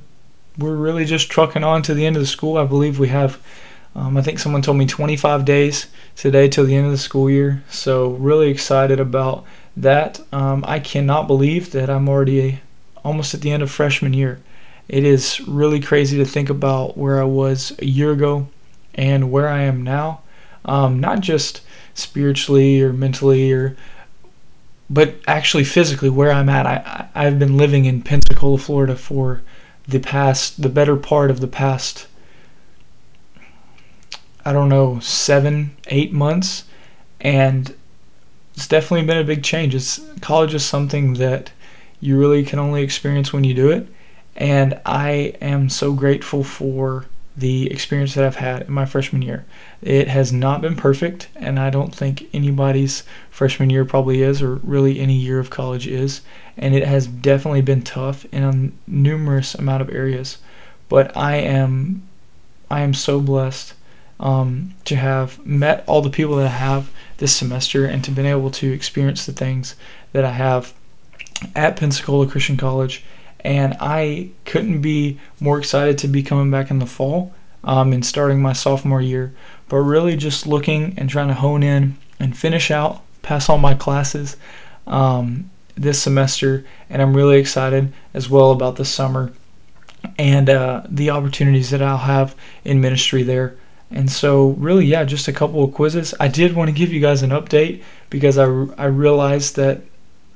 we're 0.58 0.76
really 0.76 1.06
just 1.06 1.30
trucking 1.30 1.64
on 1.64 1.82
to 1.82 1.94
the 1.94 2.04
end 2.04 2.16
of 2.16 2.22
the 2.22 2.26
school. 2.26 2.58
I 2.58 2.64
believe 2.64 2.98
we 2.98 3.08
have 3.08 3.40
um, 3.94 4.16
I 4.16 4.22
think 4.22 4.38
someone 4.38 4.62
told 4.62 4.78
me 4.78 4.86
25 4.86 5.44
days 5.44 5.86
today 6.16 6.48
till 6.48 6.64
the 6.64 6.74
end 6.74 6.86
of 6.86 6.92
the 6.92 6.98
school 6.98 7.28
year. 7.28 7.62
So, 7.68 8.10
really 8.12 8.48
excited 8.48 8.98
about 8.98 9.44
that. 9.76 10.20
Um, 10.32 10.64
I 10.66 10.78
cannot 10.78 11.26
believe 11.26 11.72
that 11.72 11.90
I'm 11.90 12.08
already 12.08 12.60
almost 13.04 13.34
at 13.34 13.42
the 13.42 13.50
end 13.50 13.62
of 13.62 13.70
freshman 13.70 14.14
year. 14.14 14.40
It 14.88 15.04
is 15.04 15.40
really 15.46 15.80
crazy 15.80 16.16
to 16.18 16.24
think 16.24 16.48
about 16.48 16.96
where 16.96 17.20
I 17.20 17.24
was 17.24 17.76
a 17.80 17.86
year 17.86 18.12
ago 18.12 18.48
and 18.94 19.30
where 19.30 19.48
I 19.48 19.62
am 19.62 19.82
now. 19.82 20.20
Um, 20.64 21.00
not 21.00 21.20
just 21.20 21.60
spiritually 21.94 22.82
or 22.82 22.92
mentally 22.92 23.52
or 23.52 23.76
but 24.90 25.14
actually 25.26 25.64
physically 25.64 26.10
where 26.10 26.32
I'm 26.32 26.48
at. 26.48 26.66
I 26.66 27.08
I've 27.14 27.38
been 27.38 27.56
living 27.56 27.84
in 27.84 28.02
Pensacola, 28.02 28.58
Florida 28.58 28.96
for 28.96 29.42
the 29.86 30.00
past 30.00 30.62
the 30.62 30.68
better 30.68 30.96
part 30.96 31.30
of 31.30 31.40
the 31.40 31.48
past 31.48 32.06
I 34.44 34.52
don't 34.52 34.68
know, 34.68 34.98
seven, 35.00 35.76
eight 35.86 36.12
months. 36.12 36.64
And 37.20 37.74
it's 38.54 38.66
definitely 38.66 39.06
been 39.06 39.18
a 39.18 39.24
big 39.24 39.44
change. 39.44 39.74
It's, 39.74 40.00
college 40.20 40.54
is 40.54 40.64
something 40.64 41.14
that 41.14 41.52
you 42.00 42.18
really 42.18 42.44
can 42.44 42.58
only 42.58 42.82
experience 42.82 43.32
when 43.32 43.44
you 43.44 43.54
do 43.54 43.70
it. 43.70 43.86
And 44.34 44.80
I 44.84 45.34
am 45.40 45.68
so 45.68 45.92
grateful 45.92 46.42
for 46.42 47.06
the 47.36 47.70
experience 47.70 48.14
that 48.14 48.24
I've 48.24 48.36
had 48.36 48.62
in 48.62 48.72
my 48.72 48.84
freshman 48.84 49.22
year. 49.22 49.44
It 49.80 50.08
has 50.08 50.32
not 50.32 50.60
been 50.60 50.76
perfect, 50.76 51.28
and 51.34 51.58
I 51.58 51.70
don't 51.70 51.94
think 51.94 52.28
anybody's 52.32 53.04
freshman 53.30 53.70
year 53.70 53.84
probably 53.84 54.22
is, 54.22 54.42
or 54.42 54.56
really 54.56 55.00
any 55.00 55.14
year 55.14 55.38
of 55.38 55.50
college 55.50 55.86
is. 55.86 56.20
And 56.56 56.74
it 56.74 56.86
has 56.86 57.06
definitely 57.06 57.62
been 57.62 57.82
tough 57.82 58.26
in 58.26 58.42
a 58.42 58.90
numerous 58.90 59.54
amount 59.54 59.80
of 59.80 59.90
areas. 59.90 60.38
But 60.88 61.16
I 61.16 61.36
am, 61.36 62.02
I 62.70 62.80
am 62.80 62.92
so 62.92 63.20
blessed 63.20 63.74
um, 64.20 64.74
to 64.84 64.96
have 64.96 65.44
met 65.44 65.84
all 65.86 66.02
the 66.02 66.10
people 66.10 66.36
that 66.36 66.46
I 66.46 66.50
have 66.50 66.90
this 67.16 67.34
semester 67.34 67.86
and 67.86 68.04
to 68.04 68.10
been 68.10 68.26
able 68.26 68.50
to 68.52 68.72
experience 68.72 69.24
the 69.26 69.32
things 69.32 69.74
that 70.12 70.24
I 70.24 70.32
have 70.32 70.74
at 71.56 71.76
Pensacola 71.76 72.26
Christian 72.26 72.56
College. 72.56 73.04
And 73.42 73.76
I 73.80 74.30
couldn't 74.44 74.80
be 74.80 75.18
more 75.40 75.58
excited 75.58 75.98
to 75.98 76.08
be 76.08 76.22
coming 76.22 76.50
back 76.50 76.70
in 76.70 76.78
the 76.78 76.86
fall 76.86 77.34
um, 77.64 77.92
and 77.92 78.04
starting 78.04 78.40
my 78.40 78.52
sophomore 78.52 79.00
year, 79.00 79.34
but 79.68 79.78
really 79.78 80.16
just 80.16 80.46
looking 80.46 80.94
and 80.96 81.10
trying 81.10 81.28
to 81.28 81.34
hone 81.34 81.62
in 81.62 81.96
and 82.20 82.36
finish 82.36 82.70
out, 82.70 83.02
pass 83.22 83.48
all 83.48 83.58
my 83.58 83.74
classes 83.74 84.36
um, 84.86 85.50
this 85.74 86.00
semester. 86.00 86.64
And 86.88 87.02
I'm 87.02 87.16
really 87.16 87.38
excited 87.38 87.92
as 88.14 88.30
well 88.30 88.52
about 88.52 88.76
the 88.76 88.84
summer 88.84 89.32
and 90.18 90.48
uh, 90.48 90.82
the 90.88 91.10
opportunities 91.10 91.70
that 91.70 91.82
I'll 91.82 91.98
have 91.98 92.34
in 92.64 92.80
ministry 92.80 93.22
there. 93.22 93.56
And 93.90 94.10
so, 94.10 94.50
really, 94.50 94.86
yeah, 94.86 95.04
just 95.04 95.28
a 95.28 95.32
couple 95.32 95.62
of 95.62 95.74
quizzes. 95.74 96.14
I 96.18 96.28
did 96.28 96.54
want 96.54 96.68
to 96.68 96.74
give 96.74 96.92
you 96.92 97.00
guys 97.00 97.22
an 97.22 97.30
update 97.30 97.82
because 98.08 98.38
I, 98.38 98.44
I 98.78 98.86
realized 98.86 99.56
that 99.56 99.82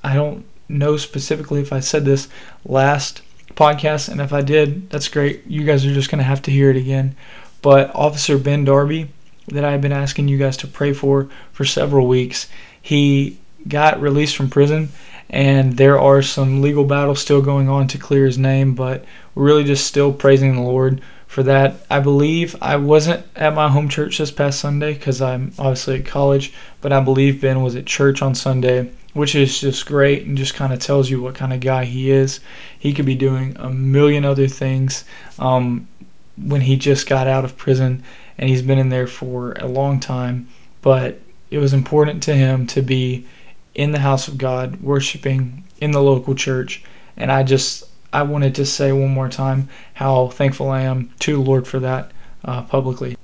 I 0.04 0.14
don't 0.14 0.44
know 0.68 0.96
specifically 0.96 1.60
if 1.60 1.72
I 1.72 1.80
said 1.80 2.04
this 2.04 2.28
last 2.64 3.22
podcast, 3.54 4.08
and 4.08 4.20
if 4.20 4.32
I 4.32 4.42
did, 4.42 4.90
that's 4.90 5.08
great. 5.08 5.46
You 5.46 5.64
guys 5.64 5.84
are 5.84 5.94
just 5.94 6.10
going 6.10 6.18
to 6.18 6.24
have 6.24 6.42
to 6.42 6.50
hear 6.50 6.70
it 6.70 6.76
again. 6.76 7.16
But 7.62 7.94
Officer 7.94 8.38
Ben 8.38 8.64
Darby, 8.64 9.08
that 9.48 9.64
I've 9.64 9.80
been 9.80 9.92
asking 9.92 10.28
you 10.28 10.38
guys 10.38 10.56
to 10.58 10.66
pray 10.66 10.92
for 10.92 11.28
for 11.52 11.64
several 11.64 12.06
weeks, 12.06 12.48
he 12.80 13.38
got 13.66 14.00
released 14.00 14.36
from 14.36 14.50
prison, 14.50 14.90
and 15.28 15.76
there 15.76 15.98
are 15.98 16.22
some 16.22 16.62
legal 16.62 16.84
battles 16.84 17.20
still 17.20 17.42
going 17.42 17.68
on 17.68 17.88
to 17.88 17.98
clear 17.98 18.26
his 18.26 18.38
name, 18.38 18.74
but 18.74 19.04
we're 19.34 19.44
really 19.44 19.64
just 19.64 19.86
still 19.86 20.12
praising 20.12 20.54
the 20.54 20.62
Lord 20.62 21.00
for 21.26 21.42
that. 21.42 21.74
I 21.90 22.00
believe 22.00 22.56
I 22.62 22.76
wasn't 22.76 23.26
at 23.34 23.54
my 23.54 23.68
home 23.68 23.88
church 23.88 24.18
this 24.18 24.30
past 24.30 24.60
Sunday 24.60 24.94
because 24.94 25.20
I'm 25.20 25.52
obviously 25.58 25.98
at 25.98 26.06
college, 26.06 26.52
but 26.80 26.92
I 26.92 27.00
believe 27.00 27.40
Ben 27.40 27.62
was 27.62 27.74
at 27.74 27.86
church 27.86 28.22
on 28.22 28.34
Sunday, 28.34 28.90
which 29.16 29.34
is 29.34 29.60
just 29.60 29.86
great 29.86 30.26
and 30.26 30.36
just 30.36 30.54
kind 30.54 30.74
of 30.74 30.78
tells 30.78 31.08
you 31.08 31.22
what 31.22 31.34
kind 31.34 31.54
of 31.54 31.60
guy 31.60 31.86
he 31.86 32.10
is. 32.10 32.40
He 32.78 32.92
could 32.92 33.06
be 33.06 33.14
doing 33.14 33.56
a 33.58 33.70
million 33.70 34.26
other 34.26 34.46
things 34.46 35.04
um, 35.38 35.88
when 36.36 36.60
he 36.60 36.76
just 36.76 37.08
got 37.08 37.26
out 37.26 37.42
of 37.44 37.56
prison 37.56 38.02
and 38.36 38.50
he's 38.50 38.60
been 38.60 38.78
in 38.78 38.90
there 38.90 39.06
for 39.06 39.52
a 39.52 39.66
long 39.66 40.00
time, 40.00 40.48
but 40.82 41.18
it 41.50 41.56
was 41.56 41.72
important 41.72 42.22
to 42.24 42.34
him 42.34 42.66
to 42.66 42.82
be 42.82 43.26
in 43.74 43.92
the 43.92 44.00
house 44.00 44.28
of 44.28 44.36
God, 44.36 44.82
worshiping 44.82 45.64
in 45.80 45.92
the 45.92 46.02
local 46.02 46.34
church. 46.34 46.84
And 47.16 47.32
I 47.32 47.42
just 47.42 47.84
I 48.12 48.22
wanted 48.22 48.54
to 48.56 48.66
say 48.66 48.92
one 48.92 49.14
more 49.14 49.30
time 49.30 49.70
how 49.94 50.28
thankful 50.28 50.68
I 50.68 50.82
am 50.82 51.10
to 51.20 51.36
the 51.36 51.40
Lord 51.40 51.66
for 51.66 51.80
that 51.80 52.12
uh, 52.44 52.62
publicly. 52.64 53.16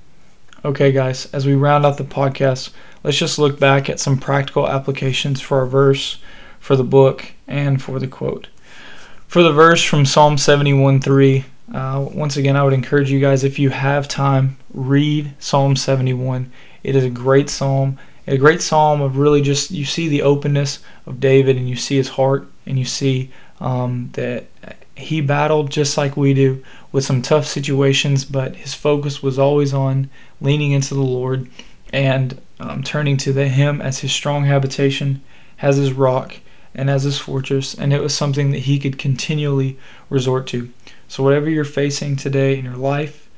Okay, 0.65 0.91
guys, 0.91 1.31
as 1.33 1.45
we 1.45 1.53
round 1.53 1.85
out 1.85 1.97
the 1.97 2.03
podcast, 2.03 2.71
let's 3.03 3.17
just 3.17 3.39
look 3.39 3.59
back 3.59 3.89
at 3.89 3.99
some 3.99 4.17
practical 4.17 4.67
applications 4.67 5.41
for 5.41 5.59
our 5.59 5.65
verse, 5.65 6.17
for 6.59 6.75
the 6.75 6.83
book, 6.83 7.33
and 7.47 7.81
for 7.81 7.99
the 7.99 8.07
quote. 8.07 8.47
For 9.27 9.43
the 9.43 9.51
verse 9.51 9.83
from 9.83 10.05
Psalm 10.05 10.37
71 10.37 11.01
3, 11.01 11.45
uh, 11.73 12.07
once 12.11 12.37
again, 12.37 12.55
I 12.55 12.63
would 12.63 12.73
encourage 12.73 13.11
you 13.11 13.19
guys, 13.19 13.43
if 13.43 13.57
you 13.57 13.69
have 13.69 14.07
time, 14.07 14.57
read 14.73 15.33
Psalm 15.39 15.75
71. 15.75 16.51
It 16.83 16.95
is 16.95 17.03
a 17.03 17.09
great 17.09 17.49
psalm, 17.49 17.97
a 18.27 18.37
great 18.37 18.61
psalm 18.61 19.01
of 19.01 19.17
really 19.17 19.41
just, 19.41 19.71
you 19.71 19.85
see 19.85 20.07
the 20.07 20.21
openness 20.21 20.79
of 21.05 21.19
David 21.19 21.57
and 21.57 21.67
you 21.67 21.75
see 21.75 21.95
his 21.95 22.09
heart 22.09 22.47
and 22.65 22.77
you 22.77 22.85
see 22.85 23.31
um, 23.59 24.09
that 24.13 24.45
he 24.95 25.21
battled 25.21 25.71
just 25.71 25.97
like 25.97 26.15
we 26.15 26.33
do 26.33 26.63
with 26.91 27.03
some 27.03 27.21
tough 27.21 27.45
situations, 27.45 28.25
but 28.25 28.55
his 28.57 28.73
focus 28.73 29.23
was 29.23 29.39
always 29.39 29.73
on 29.73 30.09
leaning 30.39 30.71
into 30.71 30.93
the 30.93 31.01
Lord 31.01 31.49
and 31.91 32.39
um, 32.63 32.81
turning 32.81 33.17
to 33.17 33.33
the, 33.33 33.47
Him 33.47 33.81
as 33.81 33.99
his 33.99 34.11
strong 34.11 34.45
habitation, 34.45 35.21
as 35.59 35.77
his 35.77 35.91
rock, 35.91 36.37
and 36.73 36.89
as 36.89 37.03
his 37.03 37.19
fortress. 37.19 37.73
And 37.73 37.93
it 37.93 38.01
was 38.01 38.15
something 38.15 38.51
that 38.51 38.59
he 38.59 38.79
could 38.79 38.97
continually 38.97 39.77
resort 40.09 40.47
to. 40.47 40.71
So, 41.07 41.23
whatever 41.23 41.49
you're 41.49 41.65
facing 41.65 42.15
today 42.15 42.57
in 42.57 42.65
your 42.65 42.77
life, 42.77 43.29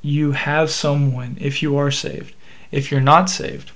you 0.00 0.32
have 0.32 0.70
someone, 0.70 1.36
if 1.40 1.62
you 1.62 1.76
are 1.76 1.90
saved. 1.90 2.34
If 2.70 2.90
you're 2.90 3.00
not 3.00 3.28
saved, 3.28 3.72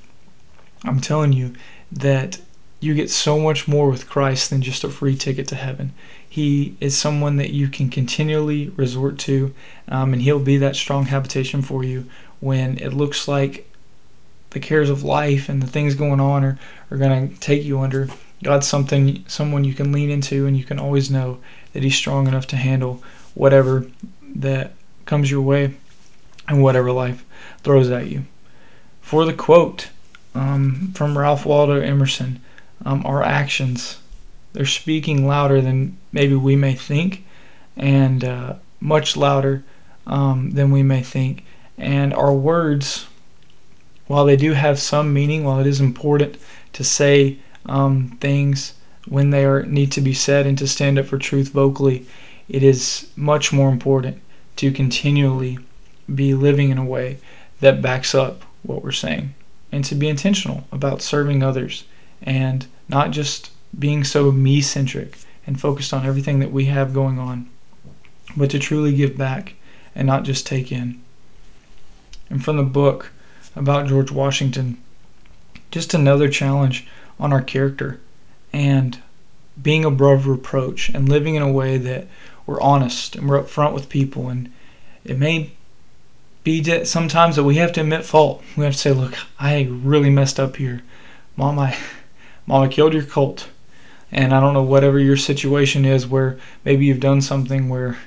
I'm 0.85 1.01
telling 1.01 1.33
you 1.33 1.55
that 1.91 2.41
you 2.81 2.95
get 2.95 3.11
so 3.11 3.39
much 3.39 3.67
more 3.67 3.91
with 3.91 4.09
Christ 4.09 4.51
than 4.51 4.63
just 4.63 4.85
a 4.85 4.89
free 4.89 5.17
ticket 5.17 5.49
to 5.49 5.57
heaven. 5.57 5.93
He 6.29 6.77
is 6.81 6.97
someone 6.97 7.37
that 7.37 7.51
you 7.51 7.69
can 7.69 7.91
continually 7.91 8.69
resort 8.77 9.19
to, 9.21 9.53
um, 9.89 10.13
and 10.13 10.23
He'll 10.23 10.39
be 10.39 10.59
that 10.59 10.77
strong 10.77 11.07
habitation 11.07 11.61
for 11.61 11.83
you 11.83 12.09
when 12.39 12.79
it 12.79 12.93
looks 12.93 13.27
like 13.27 13.69
the 14.57 14.61
cares 14.61 14.89
of 14.89 15.03
life 15.03 15.51
and 15.51 15.63
the 15.63 15.67
things 15.67 15.95
going 15.95 16.19
on 16.19 16.43
are, 16.43 16.59
are 16.91 16.97
going 16.97 17.29
to 17.29 17.41
take 17.41 17.63
you 17.63 17.79
under. 17.79 18.09
God's 18.43 18.67
something, 18.67 19.23
someone 19.29 19.65
you 19.65 19.75
can 19.75 19.93
lean 19.93 20.09
into, 20.09 20.47
and 20.47 20.57
you 20.57 20.65
can 20.65 20.79
always 20.79 21.11
know 21.11 21.41
that 21.75 21.83
He's 21.83 21.95
strong 21.95 22.27
enough 22.27 22.47
to 22.47 22.57
handle 22.57 23.05
whatever 23.35 23.87
that 24.35 24.73
comes 25.05 25.31
your 25.31 25.43
way 25.43 25.75
and 26.49 26.63
whatever 26.63 26.91
life 26.91 27.23
throws 27.63 27.91
at 27.91 28.07
you. 28.07 28.25
For 29.03 29.27
the 29.27 29.35
quote 29.35 29.91
um, 30.35 30.93
from 30.95 31.19
Ralph 31.19 31.45
Waldo 31.45 31.79
Emerson, 31.79 32.41
um, 32.83 33.05
our 33.05 33.23
actions. 33.23 33.99
They're 34.55 34.65
speaking 34.65 35.27
louder 35.27 35.61
than 35.61 35.99
maybe 36.13 36.35
we 36.35 36.57
may 36.57 36.73
think, 36.73 37.27
and 37.77 38.25
uh, 38.25 38.55
much 38.81 39.19
louder 39.19 39.65
um, 40.07 40.53
than 40.53 40.71
we 40.71 40.83
may 40.83 41.03
think. 41.03 41.45
And 41.77 42.15
our 42.15 42.33
words, 42.33 43.07
while 44.07 44.25
they 44.25 44.37
do 44.37 44.53
have 44.53 44.79
some 44.79 45.13
meaning, 45.13 45.45
while 45.45 45.61
it 45.61 45.67
is 45.67 45.81
important 45.81 46.37
to 46.73 46.85
say 46.85 47.39
um, 47.67 48.17
things 48.21 48.75
when 49.09 49.31
they 49.31 49.45
are 49.45 49.63
need 49.65 49.93
to 49.93 50.01
be 50.01 50.15
said 50.15 50.47
and 50.47 50.59
to 50.59 50.67
stand 50.67 50.99
up 50.99 51.07
for 51.07 51.19
truth 51.19 51.49
vocally, 51.49 52.07
it 52.49 52.63
is 52.63 53.11
much 53.17 53.53
more 53.53 53.71
important 53.71 54.21
to 54.57 54.73
continually 54.73 55.59
be 56.13 56.35
living 56.35 56.71
in 56.71 56.79
a 56.79 56.85
way 56.85 57.19
that 57.61 57.83
backs 57.83 58.15
up 58.15 58.43
what 58.63 58.83
we're 58.83 58.93
saying 58.93 59.35
and 59.73 59.85
to 59.85 59.95
be 59.95 60.09
intentional 60.09 60.65
about 60.71 61.03
serving 61.03 61.43
others 61.43 61.85
and 62.23 62.67
not 62.89 63.11
just 63.11 63.51
being 63.79 64.05
so 64.05 64.31
me 64.31 64.61
centric 64.61 65.19
and 65.47 65.61
focused 65.61 65.93
on 65.93 66.07
everything 66.07 66.39
that 66.41 66.53
we 66.53 66.67
have 66.67 66.95
going 66.95 67.19
on, 67.19 67.49
but 68.37 68.51
to 68.51 68.59
truly 68.59 68.95
give 68.95 69.17
back 69.17 69.55
and 69.95 70.07
not 70.07 70.25
just 70.25 70.47
take 70.47 70.73
in. 70.73 71.01
And 72.31 72.45
from 72.45 72.57
the 72.57 72.63
book 72.63 73.13
about 73.57 73.89
George 73.89 74.13
Washington, 74.13 74.81
just 75.71 75.95
another 75.95 76.29
challenge 76.29 76.87
on 77.19 77.33
our 77.33 77.43
character 77.43 77.99
and 78.53 79.01
being 79.61 79.85
above 79.85 80.27
reproach 80.27 80.91
and 80.91 81.09
living 81.09 81.35
in 81.35 81.43
a 81.43 81.51
way 81.51 81.79
that 81.79 82.07
we're 82.45 82.61
honest 82.61 83.17
and 83.17 83.29
we're 83.29 83.43
upfront 83.43 83.73
with 83.73 83.89
people. 83.89 84.29
And 84.29 84.53
it 85.05 85.19
may 85.19 85.53
be 86.45 86.61
that 86.61 86.87
sometimes 86.87 87.37
that 87.37 87.45
we 87.45 87.57
have 87.57 87.73
to 87.73 87.81
admit 87.81 88.05
fault. 88.05 88.43
We 88.57 88.65
have 88.65 88.75
to 88.75 88.79
say, 88.79 88.93
"Look, 88.93 89.17
I 89.39 89.69
really 89.71 90.11
messed 90.11 90.39
up 90.39 90.57
here, 90.57 90.83
Mom. 91.37 91.59
I, 91.59 91.77
Mom, 92.47 92.63
I 92.63 92.69
killed 92.69 92.95
your 92.95 93.03
colt." 93.03 93.49
And 94.13 94.33
I 94.33 94.39
don't 94.39 94.55
know 94.55 94.63
whatever 94.63 95.01
your 95.01 95.17
situation 95.17 95.85
is, 95.85 96.07
where 96.07 96.39
maybe 96.65 96.87
you've 96.87 97.01
done 97.01 97.21
something 97.21 97.69
where 97.69 97.99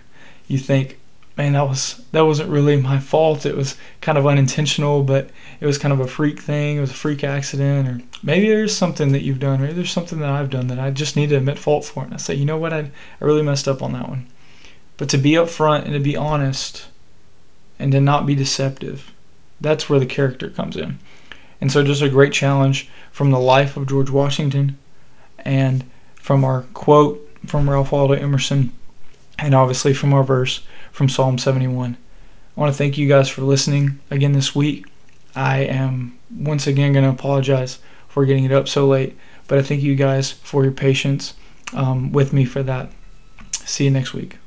you 0.48 0.58
think, 0.58 0.98
man, 1.40 1.54
that 1.54 1.70
was 1.70 2.04
that 2.12 2.26
wasn't 2.26 2.50
really 2.50 2.76
my 2.82 3.00
fault. 3.00 3.46
It 3.46 3.56
was 3.56 3.78
kind 4.02 4.18
of 4.18 4.28
unintentional, 4.28 5.04
but 5.04 5.30
it 5.62 5.66
was 5.66 5.78
kind 5.78 5.94
of 5.94 6.02
a 6.02 6.08
freak 6.08 6.38
thing. 6.38 6.76
It 6.76 6.82
was 6.82 6.92
a 6.92 6.96
freak 6.96 7.24
accident, 7.24 7.88
or 7.88 8.02
maybe 8.22 8.50
there's 8.50 8.76
something 8.76 9.14
that 9.14 9.22
you've 9.22 9.40
done, 9.40 9.62
or 9.62 9.72
there's 9.72 9.90
something 9.90 10.20
that 10.20 10.30
I've 10.30 10.50
done 10.50 10.68
that 10.68 10.80
I 10.80 10.92
just 10.92 11.16
need 11.16 11.30
to 11.30 11.38
admit 11.38 11.58
fault 11.58 11.86
for. 11.86 12.04
And 12.04 12.14
I 12.14 12.18
say, 12.18 12.34
you 12.34 12.44
know 12.44 12.58
what, 12.58 12.74
I, 12.74 12.80
I 12.80 12.92
really 13.22 13.42
messed 13.42 13.70
up 13.70 13.82
on 13.82 13.94
that 13.94 14.10
one. 14.10 14.28
But 14.98 15.08
to 15.10 15.18
be 15.18 15.32
upfront 15.32 15.86
and 15.86 15.94
to 15.94 16.00
be 16.02 16.18
honest, 16.18 16.88
and 17.80 17.94
to 17.94 18.02
not 18.02 18.26
be 18.26 18.36
deceptive, 18.36 19.14
that's 19.62 19.90
where 19.90 20.00
the 20.00 20.06
character 20.06 20.50
comes 20.50 20.76
in. 20.76 21.00
And 21.62 21.72
so, 21.72 21.86
just 21.86 22.02
a 22.02 22.10
great 22.10 22.34
challenge 22.34 22.90
from 23.14 23.32
the 23.32 23.40
life 23.40 23.78
of 23.78 23.88
George 23.88 24.10
Washington, 24.10 24.78
and 25.38 25.90
from 26.16 26.44
our 26.44 26.64
quote 26.74 27.26
from 27.46 27.70
Ralph 27.70 27.94
Waldo 27.94 28.16
Emerson 28.16 28.74
and 29.42 29.54
obviously 29.54 29.94
from 29.94 30.14
our 30.14 30.24
verse 30.24 30.62
from 30.92 31.10
Psalm 31.10 31.38
71. 31.38 31.98
I 32.56 32.60
want 32.60 32.74
to 32.74 32.78
thank 32.78 32.98
you 32.98 33.08
guys 33.08 33.30
for 33.30 33.42
listening 33.42 34.00
again 34.12 34.34
this 34.34 34.56
week. 34.56 34.86
I 35.36 35.60
am 35.60 36.18
once 36.30 36.68
again 36.68 36.94
going 36.94 37.06
to 37.06 37.12
apologize 37.12 37.80
for 38.08 38.26
getting 38.26 38.44
it 38.44 38.52
up 38.52 38.68
so 38.68 38.88
late, 38.88 39.18
but 39.48 39.58
I 39.58 39.62
thank 39.62 39.82
you 39.82 39.96
guys 39.96 40.32
for 40.32 40.64
your 40.64 40.74
patience 40.74 41.36
um, 41.74 42.12
with 42.12 42.34
me 42.34 42.46
for 42.46 42.64
that. 42.64 42.92
See 43.66 43.86
you 43.86 43.92
next 43.92 44.14
week. 44.14 44.38